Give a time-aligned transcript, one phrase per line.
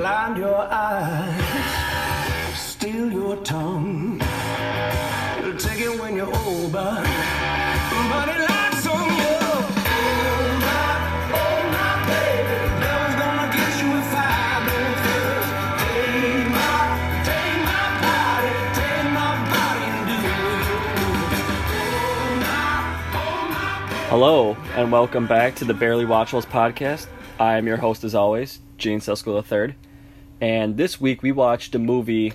[0.00, 1.44] blind your eyes,
[2.58, 4.18] steal your tongue.
[5.58, 6.26] Take it when you're
[12.80, 13.90] devil's gonna get you
[24.08, 27.06] Hello, and welcome back to the Barely Watchables podcast.
[27.38, 29.74] I am your host, as always, Gene Siskel III.
[30.40, 32.32] And this week we watched a movie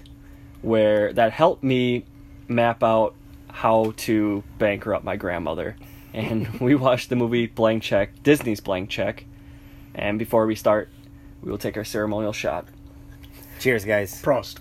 [0.62, 2.06] where that helped me
[2.48, 3.16] map out
[3.50, 5.76] how to bankrupt my grandmother.
[6.14, 9.26] And we watched the movie Blank Check, Disney's Blank Check.
[9.94, 10.88] And before we start,
[11.42, 12.70] we will take our ceremonial shot.
[13.60, 14.22] Cheers, guys.
[14.22, 14.60] Prost.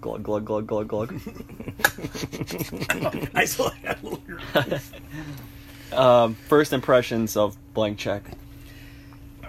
[0.00, 1.12] Glug, glug, glug, glug, glug.
[3.34, 4.80] I still had a little.
[5.92, 8.22] um, first impressions of Blank Check.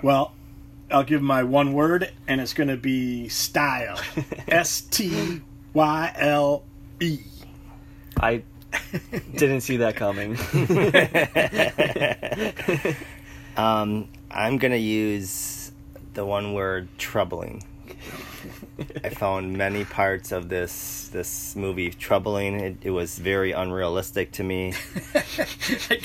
[0.02, 0.34] Well,
[0.92, 4.00] I'll give my one word, and it's going to be style.
[4.48, 5.42] S T
[5.74, 6.64] Y L
[7.00, 7.20] E.
[8.20, 8.44] I
[9.36, 10.38] didn't see that coming.
[13.58, 15.72] Um, I'm gonna use
[16.14, 17.64] the one word troubling.
[19.04, 22.60] I found many parts of this this movie troubling.
[22.60, 24.74] It, it was very unrealistic to me.
[25.16, 26.00] I,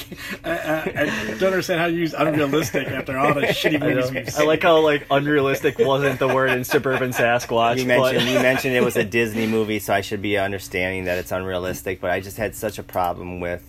[0.45, 1.05] I, I
[1.39, 4.79] don't understand how you use unrealistic after all the shitty movies we've I like how
[4.81, 7.79] like unrealistic wasn't the word in Suburban Sasquatch.
[7.79, 11.05] You but- mentioned you mentioned it was a Disney movie, so I should be understanding
[11.05, 12.01] that it's unrealistic.
[12.01, 13.65] But I just had such a problem with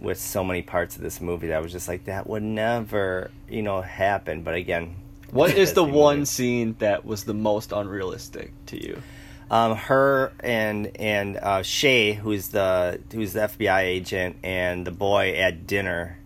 [0.00, 3.30] with so many parts of this movie that I was just like, that would never,
[3.48, 4.42] you know, happen.
[4.42, 4.96] But again,
[5.34, 6.26] what is the one movie.
[6.26, 9.02] scene that was the most unrealistic to you?
[9.50, 15.34] um, her and and uh, Shay, who's the who's the FBI agent, and the boy
[15.34, 16.18] at dinner,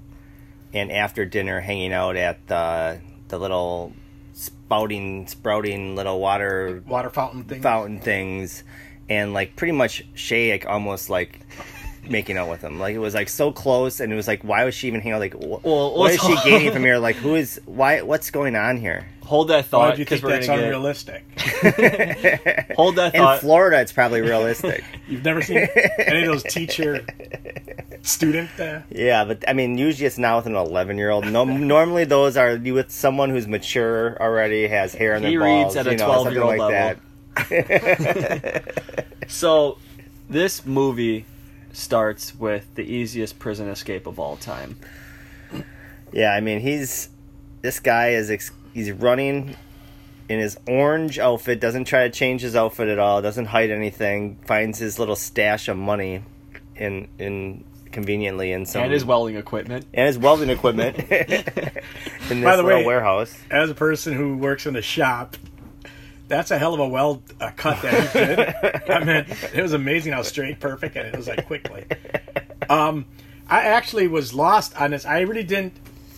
[0.72, 3.92] and after dinner, hanging out at the the little
[4.34, 7.60] spouting sprouting little water Water fountain thing.
[7.60, 8.62] fountain things,
[9.10, 11.40] and like pretty much Shay like almost like
[12.10, 12.78] making out with him.
[12.78, 15.14] Like it was like so close, and it was like, why was she even hanging
[15.14, 15.20] out?
[15.20, 16.98] Like, wh- Well, what is she gaining from here?
[16.98, 18.02] Like, who is why?
[18.02, 19.06] What's going on here?
[19.24, 20.68] Hold that thought because we're that's gonna get.
[20.68, 21.22] unrealistic?
[22.76, 23.14] Hold that thought.
[23.14, 23.40] In thought.
[23.40, 24.82] Florida, it's probably realistic.
[25.08, 25.68] You've never seen
[25.98, 27.04] any of those teacher
[28.00, 28.48] student.
[28.58, 31.26] Uh, Yeah, but I mean, usually it's not with an 11 year old.
[31.26, 35.36] No, normally those are you with someone who's mature already, has hair in their He
[35.36, 37.98] balls, reads at a you know, 12-year-old something like level.
[38.48, 38.74] that.
[39.28, 39.76] So,
[40.30, 41.26] this movie
[41.78, 44.76] starts with the easiest prison escape of all time.
[46.12, 47.08] Yeah, I mean, he's
[47.62, 49.56] this guy is ex- he's running
[50.28, 51.60] in his orange outfit.
[51.60, 53.20] Doesn't try to change his outfit at all.
[53.22, 54.38] Doesn't hide anything.
[54.46, 56.22] Finds his little stash of money
[56.76, 59.86] in in conveniently in some and his welding equipment.
[59.94, 61.44] and his welding equipment in this
[62.28, 63.34] By the little way- warehouse.
[63.50, 65.36] as a person who works in a shop,
[66.28, 68.90] that's a hell of a well uh, cut that he did.
[68.90, 71.86] I mean, it was amazing how straight, perfect, and it was like quickly.
[72.68, 73.06] Um,
[73.48, 75.04] I actually was lost on this.
[75.06, 75.74] I really didn't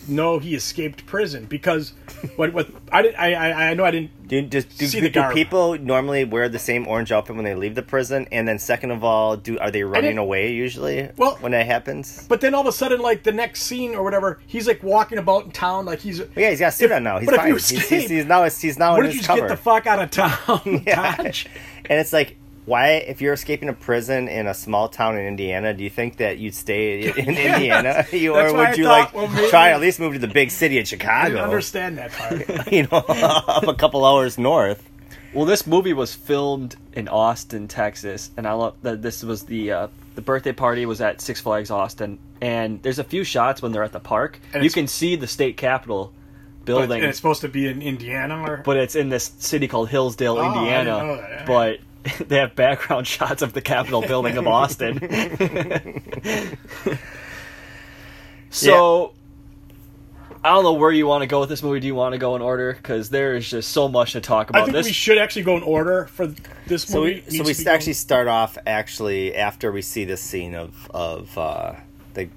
[0.07, 1.93] know he escaped prison because
[2.35, 5.23] what what I did I I, I know I didn't Do, just, do, See do
[5.33, 8.29] people normally wear the same orange outfit when they leave the prison?
[8.31, 11.09] And then, second of all, do are they running away usually?
[11.17, 14.03] Well- when that happens, But then all of a sudden, like the next scene or
[14.03, 16.21] whatever, he's like walking about in town, like he's.
[16.37, 17.19] yeah, he's got a suit If- on now.
[17.19, 17.47] He's but if fine.
[17.49, 19.41] you he's, he's, he's now he's now What in if you his just cover.
[19.41, 21.15] get the fuck out of town, Yeah.
[21.19, 25.73] And it's like, why, if you're escaping a prison in a small town in Indiana,
[25.73, 27.17] do you think that you'd stay in Yes.
[27.27, 28.05] Indiana?
[28.11, 30.27] You, or would I you thought, like well, maybe- try at least move to the
[30.27, 31.29] big city of Chicago?
[31.29, 32.71] didn't understand that part.
[32.71, 34.87] you know, up a couple hours north.
[35.33, 39.71] Well, this movie was filmed in Austin, Texas, and I love that this was the
[39.71, 43.71] uh, the birthday party was at Six Flags Austin, and there's a few shots when
[43.71, 44.39] they're at the park.
[44.53, 46.11] And you can see the state capitol
[46.59, 49.87] But building, it's supposed to be in Indiana, or but it's in this city called
[49.87, 50.91] Hillsdale, Oh, I didn't Indiana.
[51.07, 51.45] know that.
[51.45, 51.79] But
[52.27, 54.97] they have background shots of the Capitol building of Austin.
[58.49, 59.13] so
[60.43, 61.79] I don't know where you want to go with this movie.
[61.79, 62.73] Do you want to go in order?
[62.73, 64.59] Because there is just so much to talk about.
[64.59, 64.65] I about.
[64.73, 66.27] think this we should actually go in order for
[66.67, 67.23] this So movie.
[67.29, 70.89] we so we to actually going- start off actually after we see this scene of
[70.91, 71.73] of uh,
[72.15, 72.29] the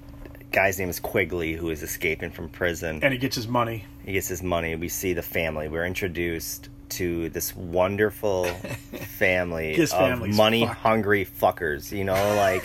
[0.51, 2.99] guy's name is Quigley who is escaping from prison.
[3.03, 3.85] and he gets his money.
[4.05, 4.75] he gets his money.
[4.75, 5.67] We see the family.
[5.67, 8.45] We're introduced to this wonderful
[9.17, 11.91] family of money hungry fuckers.
[11.91, 12.63] You know, like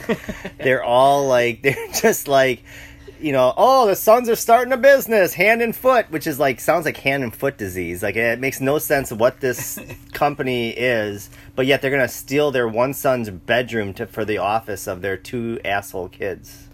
[0.58, 2.62] they're all like they're just like
[3.20, 6.58] you know, oh, the sons are starting a business, hand and foot, which is like
[6.58, 8.02] sounds like hand and foot disease.
[8.02, 9.78] Like it makes no sense what this
[10.12, 14.86] company is, but yet they're gonna steal their one son's bedroom to for the office
[14.86, 16.68] of their two asshole kids.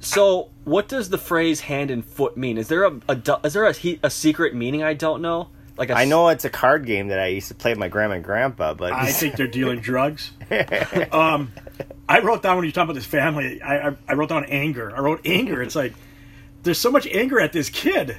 [0.00, 2.56] So, what does the phrase "hand and foot" mean?
[2.56, 5.48] Is there a, a is there a, a secret meaning I don't know?
[5.80, 7.88] Like a I know it's a card game that I used to play with my
[7.88, 10.30] grandma and grandpa, but I think they're dealing drugs.
[11.12, 11.52] Um,
[12.08, 13.60] I wrote down when you talk about this family.
[13.62, 14.94] I, I I wrote down anger.
[14.94, 15.62] I wrote anger.
[15.62, 15.94] It's like
[16.62, 18.16] there's so much anger at this kid.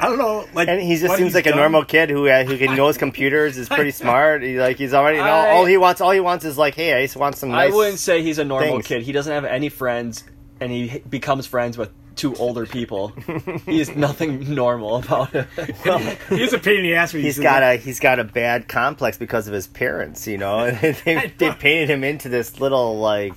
[0.00, 0.46] I don't know.
[0.54, 2.98] Like, and he just seems he's like a normal kid who uh, who can knows
[3.06, 4.42] computers is pretty smart.
[4.42, 6.00] He, like he's already you know, I- all he wants.
[6.00, 8.44] All he wants is like, hey, I just want some I wouldn't say he's a
[8.44, 8.86] normal things.
[8.86, 9.02] kid.
[9.02, 10.24] He doesn't have any friends,
[10.60, 13.08] and he becomes friends with two older people.
[13.66, 15.46] He's nothing normal about it.
[16.28, 17.12] He's a pain in the ass.
[17.12, 20.26] When He's got a he's got a bad complex because of his parents.
[20.26, 20.70] You know,
[21.04, 23.32] they, they painted him into this little like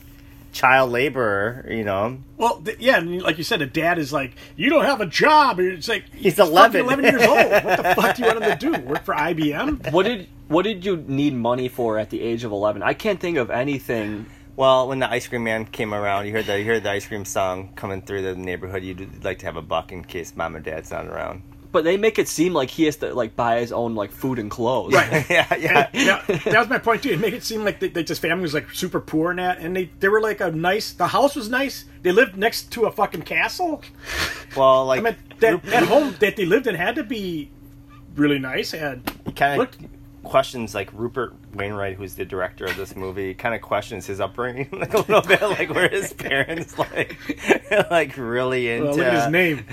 [0.52, 1.66] child laborer.
[1.70, 4.86] You know, Well, th- yeah, and like you said, a dad is like, "You don't
[4.86, 6.82] have a job." And it's like He's fucking 11.
[6.82, 7.38] eleven years old.
[7.66, 8.86] What the fuck do you want him to do?
[8.86, 9.92] Work for IBM?
[9.92, 12.84] what did what did you need money for at the age of eleven?
[12.84, 14.28] I can't think of anything.
[14.56, 17.08] Well, when the ice cream man came around, you heard the you heard the ice
[17.08, 18.84] cream song coming through the neighborhood.
[18.84, 21.44] You'd like to have a buck in case mom and dad's not around.
[21.74, 24.40] But they make it seem like he has to like buy his own like food
[24.40, 24.94] and clothes.
[24.94, 25.26] Right.
[25.30, 25.90] yeah, yeah.
[25.94, 27.10] yeah, that was my point too.
[27.10, 29.60] It make it seem like they, they this family was like super poor and that,
[29.60, 30.94] and they they were like a nice.
[30.94, 31.84] The house was nice.
[32.02, 33.82] They lived next to a fucking castle.
[34.56, 37.52] Well, like I mean, that, that home that they lived in had to be
[38.16, 38.74] really nice.
[38.74, 39.95] It had kind look, of
[40.26, 44.68] questions like Rupert Wainwright, who's the director of this movie, kind of questions his upbringing
[44.74, 47.18] like a little bit, like where his parents like
[47.92, 48.88] like really into.
[48.88, 49.66] well, look at his name.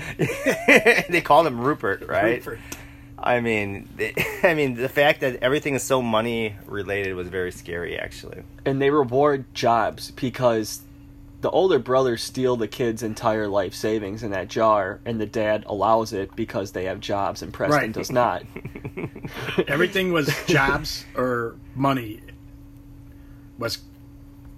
[1.09, 2.45] they called him Rupert, right?
[2.45, 2.59] Rupert.
[3.17, 3.87] I mean,
[4.43, 8.43] I mean, the fact that everything is so money related was very scary, actually.
[8.65, 10.81] And they reward jobs because
[11.43, 15.65] the older brothers steal the kid's entire life savings in that jar, and the dad
[15.67, 17.91] allows it because they have jobs, and Preston Right.
[17.91, 18.43] does not.
[19.67, 22.21] Everything was jobs or money.
[23.59, 23.79] Was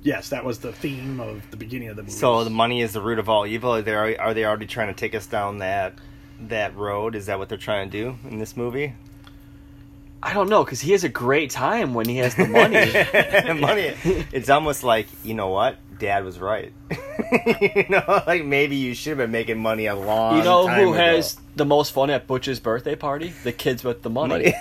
[0.03, 2.11] yes, that was the theme of the beginning of the movie.
[2.13, 3.73] So the money is the root of all evil.
[3.73, 5.95] Are they are they already trying to take us down that
[6.39, 7.15] that road?
[7.15, 8.93] Is that what they're trying to do in this movie?
[10.21, 13.59] I don't know because he has a great time when he has the money.
[13.59, 13.93] money.
[14.31, 16.73] It's almost like you know what, Dad was right.
[17.61, 20.37] you know, like maybe you should have been making money a long.
[20.37, 21.01] you know time who ago.
[21.01, 23.33] has the most fun at Butch's birthday party?
[23.43, 24.29] The kids with the money.
[24.33, 24.53] money?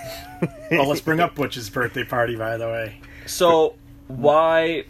[0.71, 2.37] well, let's bring up Butch's birthday party.
[2.37, 3.77] By the way, So
[4.09, 4.85] why,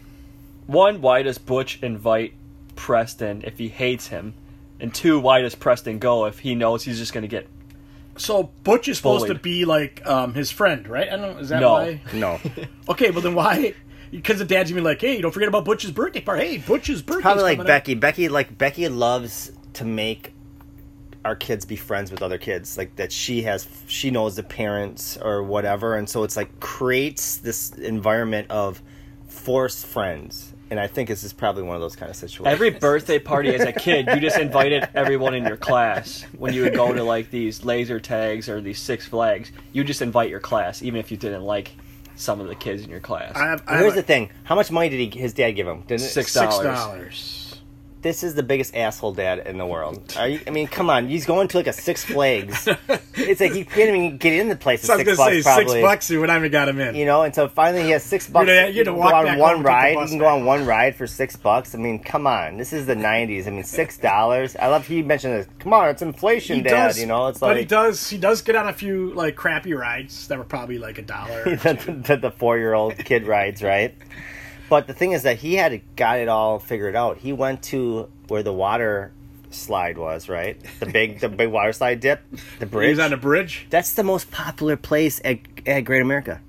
[0.66, 2.34] one, why does Butch invite
[2.76, 4.34] Preston if he hates him?
[4.80, 7.48] And two, why does Preston go if he knows he's just going to get
[8.16, 9.38] so Butch is supposed Bullied.
[9.38, 11.08] to be like um, his friend, right?
[11.12, 11.36] I don't.
[11.40, 11.72] Is that No.
[11.72, 12.00] why?
[12.12, 12.38] no,
[12.88, 13.74] Okay, well then why?
[14.14, 16.46] Because the dad's gonna be like, "Hey, don't forget about Butch's birthday party.
[16.46, 17.40] Hey, Butch's birthday." Party.
[17.40, 17.94] Probably like Becky.
[17.94, 20.32] Becky like Becky loves to make
[21.24, 25.16] our kids be friends with other kids like that she has she knows the parents
[25.16, 28.82] or whatever and so it's like creates this environment of
[29.26, 32.70] forced friends and i think this is probably one of those kind of situations every
[32.70, 34.06] birthday party as a kid?
[34.06, 38.00] You just invited everyone in your class when you would go to like these laser
[38.00, 39.50] tags or these Six Flags.
[39.72, 41.72] You just invite your class, even if you didn't like
[42.16, 43.32] some of the kids in your class.
[43.34, 45.32] I have, I Well, have here's a- the thing how much money did he, his
[45.32, 46.10] dad give him didn't it?
[46.10, 46.64] Six six dollars.
[46.78, 47.43] dollars.
[48.04, 51.08] This is the biggest asshole dad in the world Are you, i mean come on
[51.08, 52.68] he's going to like a six flags
[53.14, 55.66] it's like he can't even get in the place So at six bucks say probably
[55.66, 56.10] six bucks.
[56.10, 56.94] You would even got him in.
[56.94, 58.46] you know, and so finally he has six bucks.
[58.46, 59.90] You're gonna- you're gonna can walk go on one and take the ride.
[60.02, 61.74] You can go on one ride for six bucks.
[61.74, 63.46] I mean, come on, this is the '90s.
[63.46, 64.54] I mean, six dollars.
[64.56, 65.46] I love he mentioned this.
[65.60, 66.88] Come on, it's inflation, he Dad.
[66.88, 67.50] does, you know, it's like.
[67.50, 68.10] but he does.
[68.10, 71.44] He does get on a few like crappy rides that were probably like a dollar.
[71.56, 73.94] the, the, the four-year-old kid rides, right?
[74.68, 77.18] But the thing is that he had got it all figured out.
[77.18, 79.12] He went to where the water
[79.50, 80.58] slide was, right?
[80.80, 82.22] The big, the big water slide dip,
[82.58, 82.86] the bridge.
[82.86, 83.66] He was on the bridge.
[83.70, 86.40] That's the most popular place at, at Great America.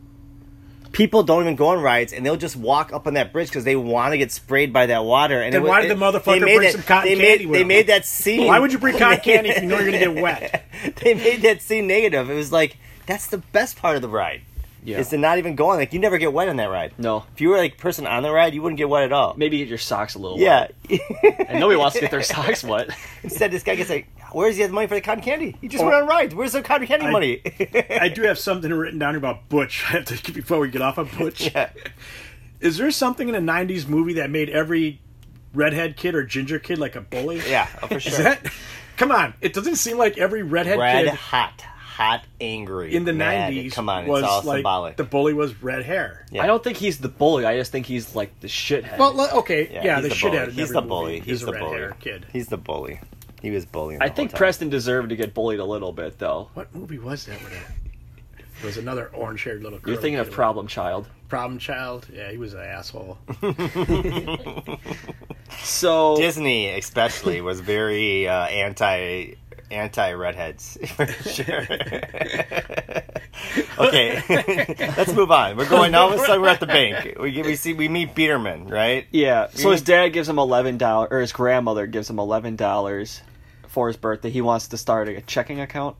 [0.91, 3.65] People don't even go on rides, and they'll just walk up on that bridge because
[3.65, 5.41] they want to get sprayed by that water.
[5.41, 7.62] And Then it, why did the motherfucker bring that- some cotton they candy Made, they
[7.62, 7.67] him?
[7.67, 8.48] made that scene.
[8.48, 10.65] Why would you bring cotton candy if you know you're gonna get wet?
[11.03, 12.29] they made that scene negative.
[12.29, 14.41] It was like that's the best part of the ride.
[14.85, 14.99] Yeah.
[14.99, 15.77] Is to not even go on.
[15.77, 16.93] Like you never get wet on that ride.
[16.97, 17.25] No.
[17.33, 19.33] If you were like person on the ride, you wouldn't get wet at all.
[19.35, 20.67] Maybe get your socks a little Yeah.
[20.89, 21.01] wet.
[21.49, 22.89] And nobody wants to get their socks wet.
[23.23, 25.57] Instead, this guy gets like, "Where's he have the money for the cotton candy?
[25.59, 25.87] He just Oh.
[25.87, 26.35] went on rides.
[26.35, 27.41] Where's the cotton candy I- money?"
[27.99, 29.83] I do have something written down here about Butch.
[29.89, 31.51] I have to before we get off of Butch.
[31.53, 31.69] Yeah.
[32.59, 35.01] Is there something in a '90s movie that made every
[35.53, 37.41] redhead kid or ginger kid like a bully?
[37.47, 38.23] yeah, oh, for Is sure.
[38.23, 38.45] that?
[38.97, 39.33] Come on!
[39.41, 41.63] It doesn't seem like every redhead Red kid hot,
[41.95, 42.93] hot, angry.
[42.95, 44.97] in the '90s Come on, was it's all like symbolic.
[44.97, 46.25] the bully was red hair.
[46.31, 46.43] Yeah.
[46.43, 47.45] I don't think he's the bully.
[47.45, 48.97] I just think he's like the shithead.
[48.97, 50.51] Well, le- okay, yeah, he's the, shit bully.
[50.51, 51.17] He's the bully.
[51.19, 51.77] is He's a the red bully.
[51.77, 52.25] hair kid.
[52.33, 52.99] He's the bully.
[53.41, 54.01] He was bullying.
[54.01, 54.37] I think whole time.
[54.37, 56.49] Preston deserved to get bullied a little bit, though.
[56.55, 57.41] What movie was that?
[57.43, 57.61] With it?
[58.61, 59.79] It was another orange-haired little.
[59.85, 60.31] You're thinking of.
[60.31, 61.07] Problem Child.
[61.29, 62.07] Problem Child.
[62.11, 63.17] Yeah, he was an asshole.
[65.63, 69.35] So Disney, especially, was very uh, anti
[69.72, 71.67] anti redheads for sure.
[73.77, 74.22] Okay,
[74.98, 75.57] let's move on.
[75.57, 76.03] We're going now.
[76.03, 77.17] All of a sudden, we're at the bank.
[77.19, 79.05] We get, we see we meet Biederman, right?
[79.12, 79.48] Yeah.
[79.50, 83.22] So his dad gives him eleven dollars, or his grandmother gives him eleven dollars
[83.67, 84.29] for his birthday.
[84.29, 85.98] He wants to start a checking account,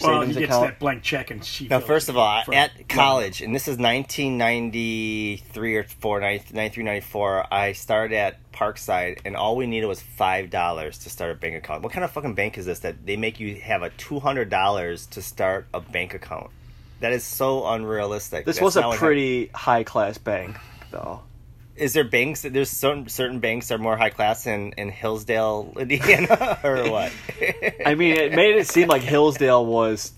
[0.00, 0.66] Well, he gets account.
[0.66, 1.68] that blank check and she.
[1.68, 7.46] Now, first of all, for- at college, and this is 1993 or 4, 93, 94,
[7.52, 11.82] I started at Parkside, and all we needed was $5 to start a bank account.
[11.82, 15.22] What kind of fucking bank is this that they make you have a $200 to
[15.22, 16.50] start a bank account?
[17.00, 18.44] That is so unrealistic.
[18.44, 20.56] This That's was a pretty high class bank,
[20.90, 21.20] though.
[21.78, 26.58] Is there banks there's certain certain banks are more high class in, in Hillsdale, Indiana,
[26.64, 27.12] or what?
[27.84, 30.12] I mean, it made it seem like Hillsdale was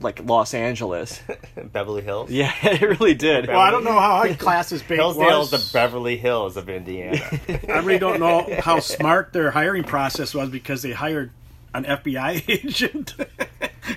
[0.00, 1.20] like Los Angeles.
[1.72, 2.30] Beverly Hills.
[2.30, 3.48] Yeah, it really did.
[3.48, 5.52] Well, I don't know how high class this bank Hillsdale was.
[5.52, 7.20] is the Beverly Hills of Indiana.
[7.68, 11.30] I really don't know how smart their hiring process was because they hired
[11.74, 13.14] an FBI agent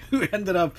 [0.10, 0.76] who ended up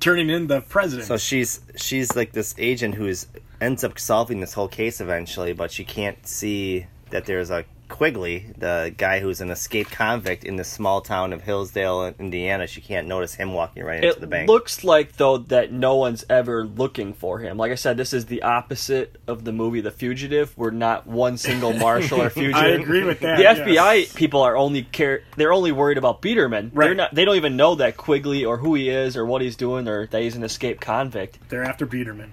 [0.00, 1.06] turning in the president.
[1.06, 3.26] so she's she's like this agent who's
[3.60, 8.52] ends up solving this whole case eventually, but she can't see that there's a Quigley,
[8.56, 12.66] the guy who's an escaped convict in the small town of Hillsdale, Indiana.
[12.66, 14.48] She can't notice him walking right into It the bank.
[14.48, 17.56] It looks like though that no one's ever looking for him.
[17.56, 21.38] Like I said, this is the opposite of the movie The Fugitive, where not one
[21.38, 22.62] single marshal or fugitive.
[22.62, 23.36] I agree with that.
[23.36, 23.58] The yes.
[23.58, 25.22] FBI people are only care.
[25.36, 26.72] They're only worried about Biederman.
[26.74, 27.14] They're not.
[27.14, 30.06] They don't even know that Quigley or who he is or what he's doing or
[30.08, 31.38] that he's an escaped convict.
[31.48, 32.32] They're after Biederman.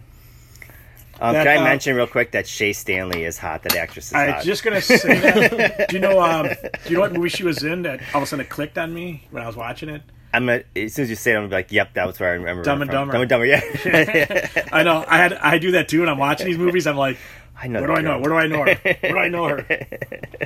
[1.21, 3.63] Um, that, can I uh, mention real quick that Shay Stanley is hot?
[3.63, 4.35] That actress is I hot.
[4.37, 5.85] was just gonna say that.
[5.89, 6.21] do you know?
[6.21, 8.49] Um, do you know what movie she was in that all of a sudden it
[8.49, 10.01] clicked on me when I was watching it?
[10.35, 12.33] I'm a, as soon as you say it, I'm like, yep, that was where I
[12.33, 12.63] remember.
[12.63, 13.09] Dumb and from.
[13.09, 13.13] Dumber.
[13.13, 13.45] Dumb and Dumber.
[13.45, 14.67] Yeah.
[14.73, 15.05] I know.
[15.07, 15.33] I had.
[15.33, 16.87] I do that too when I'm watching these movies.
[16.87, 17.17] I'm like,
[17.61, 17.79] I know.
[17.79, 18.19] where the do I know?
[18.19, 18.21] girl.
[18.21, 18.97] Where do I know her?
[19.01, 19.87] Where do I know her?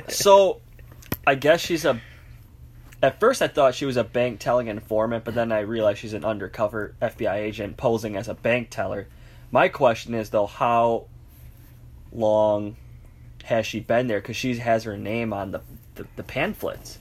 [0.08, 0.60] So,
[1.26, 2.00] I guess she's a.
[3.02, 6.12] At first, I thought she was a bank telling informant, but then I realized she's
[6.12, 9.08] an undercover FBI agent posing as a bank teller.
[9.50, 11.06] My question is though, how
[12.12, 12.76] long
[13.44, 14.20] has she been there?
[14.20, 15.60] Because she has her name on the,
[15.94, 16.98] the the pamphlets.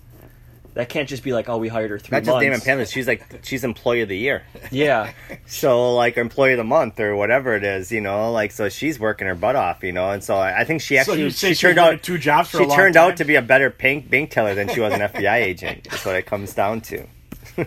[0.75, 2.43] That can't just be like, oh, we hired her three Not just months.
[2.45, 2.85] Damon Pamela.
[2.85, 4.43] She's like she's employee of the year.
[4.71, 5.13] Yeah,
[5.47, 8.99] So like employee of the month or whatever it is, you know, like so she's
[8.99, 11.29] working her butt off, you know, and so I I think she So actually you
[11.31, 13.11] say she she turned out two jobs for she a long turned time?
[13.11, 15.87] out to be a better bank bank teller than she was an FBI agent.
[15.89, 17.05] That's what it comes down to.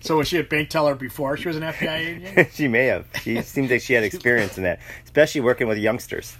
[0.00, 2.48] So was she a bank teller before she was an FBI agent?
[2.52, 3.06] she may have.
[3.22, 6.36] She seems like she had experience in that, especially working with youngsters.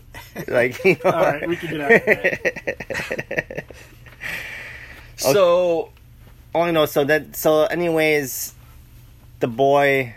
[0.47, 1.93] Like you know, All right, we can get out.
[1.93, 3.65] Of that.
[5.17, 5.93] so
[6.55, 8.55] Oh no, so that so anyways
[9.41, 10.15] the boy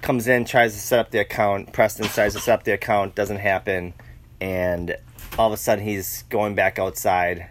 [0.00, 3.14] comes in, tries to set up the account, Preston tries to set up the account,
[3.14, 3.94] doesn't happen,
[4.40, 4.96] and
[5.38, 7.46] all of a sudden he's going back outside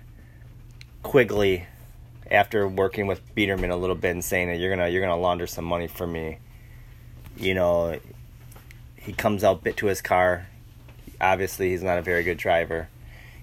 [1.04, 1.66] Quigley
[2.32, 5.48] after working with Biederman a little bit and saying that you're gonna you're gonna launder
[5.48, 6.40] some money for me.
[7.38, 8.00] You know
[8.96, 10.48] he comes out bit to his car.
[11.22, 12.90] Obviously he's not a very good driver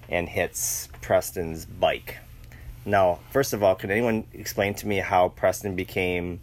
[0.08, 2.18] and hits Preston's bike.
[2.84, 6.40] Now, first of all, can anyone explain to me how Preston became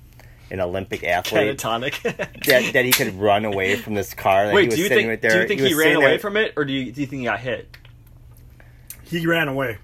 [0.49, 1.57] an Olympic athlete?
[1.57, 2.27] catatonic.
[2.47, 4.47] That, that he could run away from this car.
[4.47, 5.95] That Wait, he was do you sitting think right do you think was he, ran
[5.95, 7.77] away there- from it, or do you, do you think he got hit?
[9.03, 9.77] He ran away.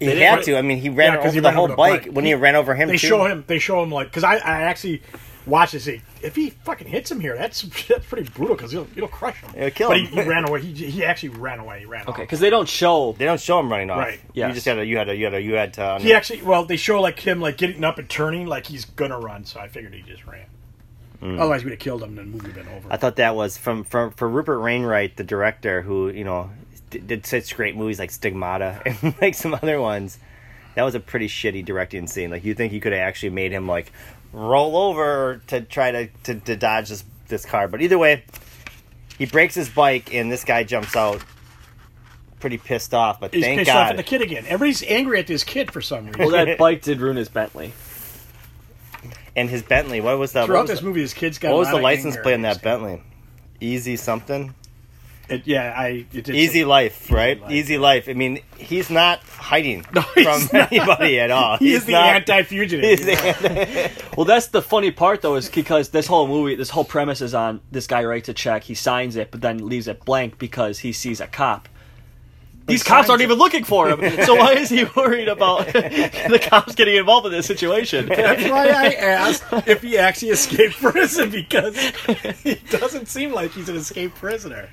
[0.00, 0.56] He They had to.
[0.56, 2.12] I mean, he ran Yeah, 'cause over he the ran whole over the bike bike.
[2.14, 2.88] when he ran over him.
[2.88, 3.06] They too.
[3.06, 3.44] show him.
[3.46, 5.02] They show him like because I, I actually
[5.46, 5.80] watched it.
[5.80, 9.36] Say if he fucking hits him here, that's that's pretty brutal because he'll he'll crush
[9.36, 9.50] him.
[9.54, 10.06] It'll kill but him.
[10.06, 10.62] He, he ran away.
[10.62, 11.80] He, he actually ran away.
[11.80, 12.06] He ran.
[12.08, 13.14] Okay, because they don't show.
[13.18, 13.98] They don't show him running off.
[13.98, 14.20] Right.
[14.32, 14.48] Yeah.
[14.48, 14.86] You just had to.
[14.86, 15.14] You had to.
[15.16, 15.40] You had to.
[15.42, 15.98] You had to.
[16.00, 19.18] He actually well they show like him like getting up and turning like he's gonna
[19.18, 19.44] run.
[19.44, 20.46] So I figured he just ran.
[21.20, 21.38] Hmm.
[21.38, 22.88] Otherwise we'd have killed him and the movie would have been over.
[22.90, 26.50] I thought that was from from for Rupert Wainwright, the director, who you know
[26.90, 30.18] did, did such great movies like Stigmata and like some other ones.
[30.74, 32.30] That was a pretty shitty directing scene.
[32.30, 33.92] Like you think you could have actually made him like
[34.32, 38.24] roll over to try to to, to dodge this this car, but either way,
[39.18, 41.22] he breaks his bike and this guy jumps out,
[42.40, 43.20] pretty pissed off.
[43.20, 44.44] But He's thank pissed off at the kid again.
[44.46, 46.20] Everybody's angry at this kid for some reason.
[46.20, 47.72] Well, that bike did ruin his Bentley.
[49.36, 50.00] and his Bentley.
[50.00, 50.46] What was that?
[50.46, 51.50] Throughout what was this the, movie, this kid's got.
[51.50, 53.02] what a was lot the of license plate on against that Bentley?
[53.60, 54.54] Easy something.
[55.30, 56.06] It, yeah, I.
[56.12, 57.40] It, it's Easy life, right?
[57.40, 57.50] life.
[57.50, 58.08] Easy life.
[58.08, 60.72] I mean, he's not hiding No, he's from not.
[60.72, 61.56] anybody at all.
[61.58, 62.84] He is the not- anti-fugitive.
[62.84, 66.84] he's the- Well, that's the funny part though, is because this whole movie, this whole
[66.84, 70.04] premise is on this guy writes a check, he signs it, but then leaves it
[70.04, 71.68] blank because he sees a cop.
[72.66, 76.74] These cops aren't even looking for him, so why is he worried about the cops
[76.74, 78.06] getting involved in this situation?
[78.06, 81.76] That's why I asked if he actually escaped prison because
[82.42, 84.68] he doesn't seem like he's an escaped prisoner.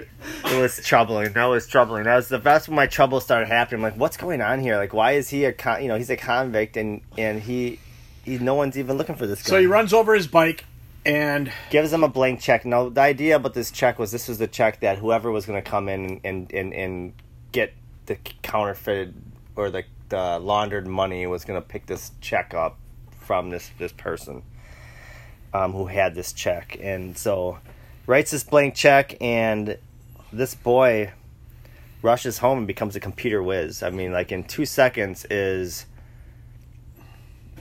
[0.45, 1.33] it was troubling.
[1.33, 2.03] That was troubling.
[2.03, 3.79] That was the that's when my trouble started happening.
[3.79, 4.77] I'm like, what's going on here?
[4.77, 7.79] Like, why is he a con- you know he's a convict and and he
[8.23, 9.49] he no one's even looking for this guy.
[9.49, 10.65] So he runs over his bike,
[11.07, 12.65] and gives him a blank check.
[12.65, 15.61] Now, the idea about this check was this was the check that whoever was going
[15.61, 17.13] to come in and, and, and
[17.51, 17.73] get
[18.05, 19.13] the counterfeited
[19.55, 22.77] or the, the laundered money was going to pick this check up
[23.19, 24.43] from this, this person
[25.53, 26.77] um, who had this check.
[26.79, 27.59] And so
[28.05, 29.77] writes this blank check, and
[30.31, 31.11] this boy
[32.01, 33.83] rushes home and becomes a computer whiz.
[33.83, 35.85] I mean, like in two seconds is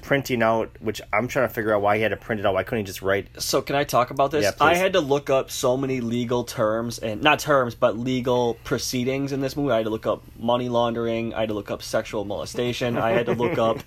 [0.02, 2.54] printing out, which I'm trying to figure out why he had to print it out.
[2.54, 3.28] Why couldn't he just write?
[3.40, 4.44] So can I talk about this?
[4.44, 4.52] Yeah.
[4.60, 9.32] I had to look up so many legal terms and not terms, but legal proceedings
[9.32, 9.72] in this movie.
[9.72, 11.34] I had to look up money laundering.
[11.34, 12.96] I had to look up sexual molestation.
[12.96, 13.78] I had to look up.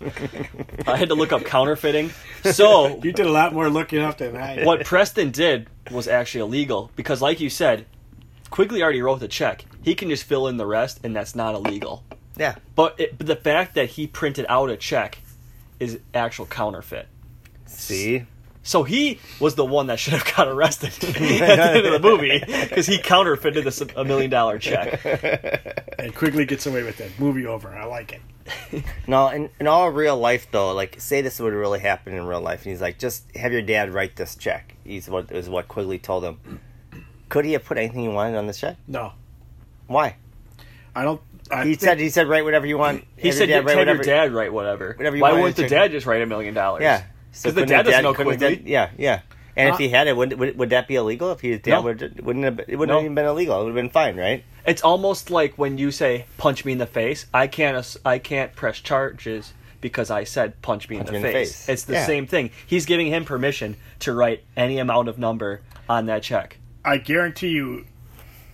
[0.87, 2.11] I had to look up counterfeiting.
[2.43, 4.55] So you did a lot more looking up than I.
[4.55, 4.65] did.
[4.65, 7.85] what Preston did was actually illegal because, like you said,
[8.49, 9.65] Quigley already wrote the check.
[9.81, 12.03] He can just fill in the rest, and that's not illegal.
[12.37, 12.55] Yeah.
[12.75, 15.19] But, it, but the fact that he printed out a check
[15.79, 17.07] is actual counterfeit.
[17.65, 18.25] See?
[18.61, 21.99] So he was the one that should have got arrested at the end of the
[22.07, 25.03] movie because he counterfeited this a million dollar check.
[25.99, 27.11] and quickly gets away with it.
[27.19, 27.75] Movie over.
[27.75, 28.83] I like it.
[29.07, 32.41] No, in, in all real life though, like say this would really happen in real
[32.41, 34.75] life, and he's like, just have your dad write this check.
[34.83, 36.59] He's what is what Quigley told him.
[37.29, 38.77] Could he have put anything he wanted on this check?
[38.87, 39.13] No,
[39.87, 40.15] Why?
[40.95, 41.21] I don't.
[41.51, 43.05] I He think- said he said write whatever you want.
[43.17, 45.33] He said, your dad write your whatever- dad write whatever." whatever you want.
[45.33, 46.81] Why want wouldn't the to dad just write a million dollars?
[46.83, 47.03] Yeah.
[47.31, 48.55] because the dad doesn't know couldn't his Quigley.
[48.57, 49.19] dad- yeah, yeah.
[49.57, 51.31] And Uh, if he had it, would, would would that be illegal?
[51.31, 51.81] If his dad No.
[51.81, 52.95] would wouldn't have, it wouldn't No.
[52.97, 53.59] have even been illegal.
[53.61, 54.43] It would have been fine, right?
[54.65, 57.97] It's almost like when you say "punch me in the face." I can't.
[58.05, 61.51] I can't press charges because I said "punch me, in, the me in the face.
[61.65, 61.69] face.
[61.69, 62.05] It's the Yeah.
[62.05, 62.51] same thing.
[62.65, 66.57] He's giving him permission to write any amount of number on that check.
[66.85, 67.85] I guarantee you,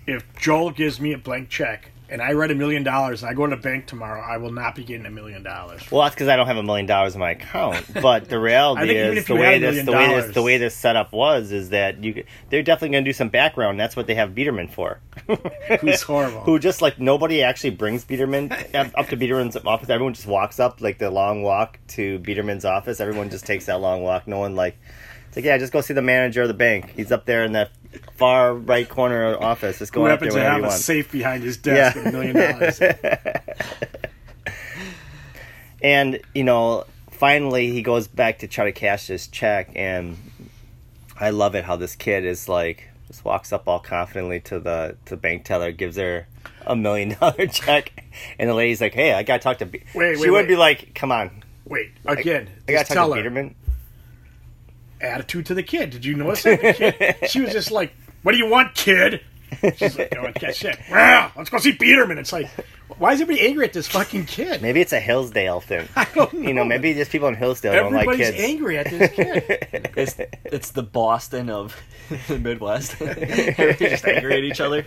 [0.08, 3.34] if Joel gives me a blank check and I write a million dollars and I
[3.34, 5.82] go to the bank tomorrow, I will not be getting a million dollars.
[5.92, 7.86] Well, that's because I don't have a million dollars in my account.
[8.02, 10.58] But the reality I think even is the way this the way this the way
[10.58, 13.80] this setup was is that you they're definitely going to do some background.
[13.80, 15.00] That's what they have Biederman for.
[15.82, 16.42] Who's horrible.
[16.42, 19.90] Who just like nobody actually brings Biederman up to Biederman's office.
[19.90, 23.00] Everyone just walks up like the long walk to Biederman's office.
[23.00, 24.28] Everyone just takes that long walk.
[24.28, 24.78] No one like
[25.28, 26.94] it's like yeah, just go see the manager of the bank.
[26.96, 27.72] He's up there in that
[28.16, 29.80] far right corner of office.
[29.80, 32.04] Just go Who up there to have a safe behind his desk Yeah.
[32.04, 32.82] with a million dollars?
[35.82, 40.18] And you know, finally he goes back to try to cash this check, and
[41.20, 44.96] I love it how this kid is like just walks up all confidently to the
[45.06, 46.28] to the bank teller, gives her
[46.66, 47.92] a million dollar check,
[48.40, 49.84] and the lady's like, "Hey, I gotta talk to." B-.
[49.94, 50.48] Wait, she wait, would wait.
[50.48, 53.52] be like, "Come on, Wait, again, I gotta just talk to her.
[55.06, 55.90] Biederman." Attitude to the kid.
[55.92, 56.62] Did you notice that?
[56.62, 59.22] The kid, she was just like, "What do you want, kid?"
[59.78, 60.78] She's like, "Oh, okay, shit.
[60.92, 62.50] Well, let's go see Peterman." It's like,
[62.98, 64.62] why is everybody angry at this fucking kid?
[64.62, 65.88] Maybe it's a Hillsdale thing.
[65.96, 66.42] I don't know.
[66.48, 68.44] You know, maybe just people in Hillsdale don't like everybody's kids.
[68.44, 69.90] angry at this kid.
[69.98, 71.76] It's it's the Boston of
[72.28, 73.00] the Midwest.
[73.02, 74.82] Everybody's just angry at each other.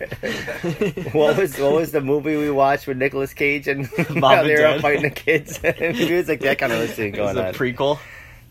[1.12, 4.66] what was what was the movie we watched with Nicolas Cage and Mom they were
[4.66, 5.61] out fighting the kids?
[5.62, 7.54] Maybe it was like that kind of thing It's going a on.
[7.54, 7.98] prequel.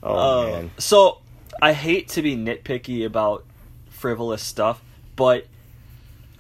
[0.02, 0.72] oh Uh, man.
[0.80, 1.20] so
[1.62, 3.46] I hate to be nitpicky about
[3.90, 4.82] frivolous stuff,
[5.16, 5.46] but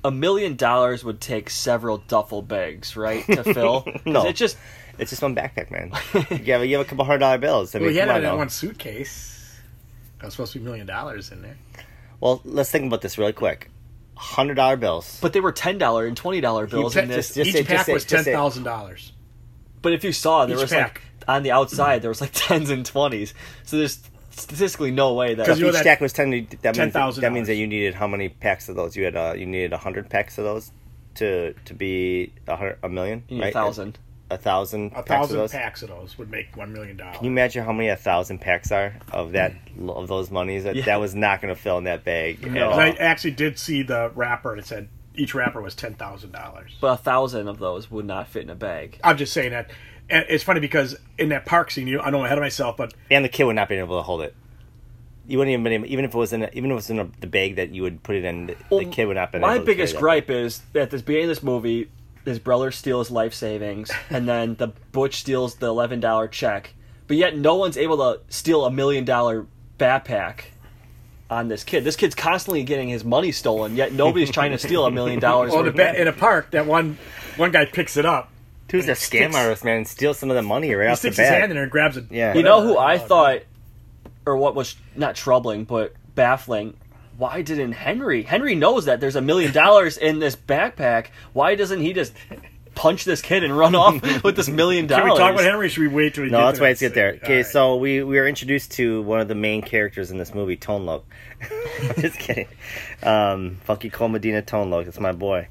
[0.04, 3.86] a million dollars would take several duffel bags, right, to fill.
[4.06, 4.26] No.
[4.28, 4.58] it just
[5.00, 5.92] It's just one backpack, man.
[6.46, 7.74] you have, you have a couple hundred dollar bills.
[7.76, 9.60] I mean, well, he had it on in one suitcase.
[10.20, 11.58] That was supposed to be a million dollars in there.
[12.20, 13.70] Well, let's think about this really quick.
[14.16, 15.20] Hundred dollar bills.
[15.22, 17.34] But they were ten dollar and twenty dollar bills He in pa- this.
[17.36, 19.12] just Each say- pack say- was just ten say- thousand dollars.
[19.84, 21.02] But if you saw, there Each was pack.
[21.20, 23.34] like on the outside there was like tens and twenties.
[23.66, 24.00] So there's
[24.38, 25.46] statistically no way that.
[25.46, 26.30] 'Cause If you know each that- stack was ten,
[26.62, 27.22] that means $10,000.
[27.22, 28.96] that means that you needed how many packs of those?
[28.96, 30.72] You had uh, you needed hundred packs of those
[31.16, 33.50] to to be a, hundred, a million, you need right?
[33.50, 34.00] a thousand.
[34.30, 34.88] A thousand.
[34.88, 35.52] A packs of thousand those?
[35.54, 37.16] packs of those would make one million dollars.
[37.16, 39.54] Can you imagine how many a thousand packs are of that
[39.88, 40.66] of those monies?
[40.66, 40.84] That Yeah.
[40.86, 42.44] that was not going to fill in that bag.
[42.44, 42.72] at No.
[42.72, 42.80] all.
[42.80, 46.76] I actually did see the wrapper, and it said each wrapper was ten thousand dollars.
[46.82, 49.00] But a thousand of those would not fit in a bag.
[49.02, 49.72] I'm just saying that.
[50.10, 52.78] And it's funny because in that park scene, you I know I'm ahead of myself,
[52.78, 54.36] but and the kid would not be able to hold it.
[55.28, 56.90] You wouldn't even been able, even if it was in a, even if it was
[56.90, 58.48] in a, the bag that you would put it in.
[58.48, 59.42] The, the kid would not been.
[59.42, 61.90] My able to carry biggest gripe is that at the beginning of this movie,
[62.24, 66.74] his brother steals life savings, and then the Butch steals the eleven dollar check.
[67.08, 69.46] But yet, no one's able to steal a million dollar
[69.78, 70.46] backpack
[71.30, 71.84] on this kid.
[71.84, 75.52] This kid's constantly getting his money stolen, yet nobody's trying to steal a million dollars.
[75.54, 76.98] well, the of in a park, that one
[77.36, 78.32] one guy picks it up.
[78.72, 79.78] Who's a scam sticks- artist, man?
[79.78, 81.64] And steal some of the money right He off the sticks his hand in there
[81.64, 82.06] and grabs it.
[82.12, 82.34] Yeah.
[82.34, 82.78] You know who.
[82.78, 83.40] I thought,
[84.26, 86.76] or what was not troubling but baffling?
[87.18, 88.24] Why didn't Henry?
[88.24, 91.08] Henry knows that there's a million dollars in this backpack.
[91.34, 92.14] Why doesn't he just
[92.76, 95.00] punch this kid and run off with this million dollars?
[95.02, 95.20] Can dollars.
[95.20, 95.70] we talk about Henry?
[95.70, 97.14] Should we wait till we No, get let's to wait get there.
[97.24, 97.46] Okay, All right.
[97.46, 100.86] so we, we were introduced to one of the main characters in this movie, Tone
[100.86, 101.06] Loc.
[101.42, 102.48] I'm just kidding.
[103.02, 105.48] Um, Funky Cold Medina Tone Loc, that's my boy.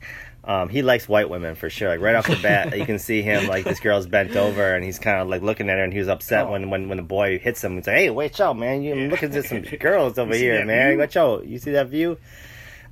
[0.47, 1.89] Um, he likes white women for sure.
[1.89, 4.85] Like right off the bat, you can see him like this girl's bent over and
[4.85, 6.53] he's kind of like looking at her and he was upset Oh.
[6.53, 7.75] when, when when the boy hits him.
[7.77, 8.83] He's like, "Hey, watch out, man!
[8.83, 9.09] You Yeah.
[9.11, 10.91] looking at some girls over here, man.
[10.93, 10.99] view?
[10.99, 11.47] Watch out!
[11.47, 12.17] You see that view?"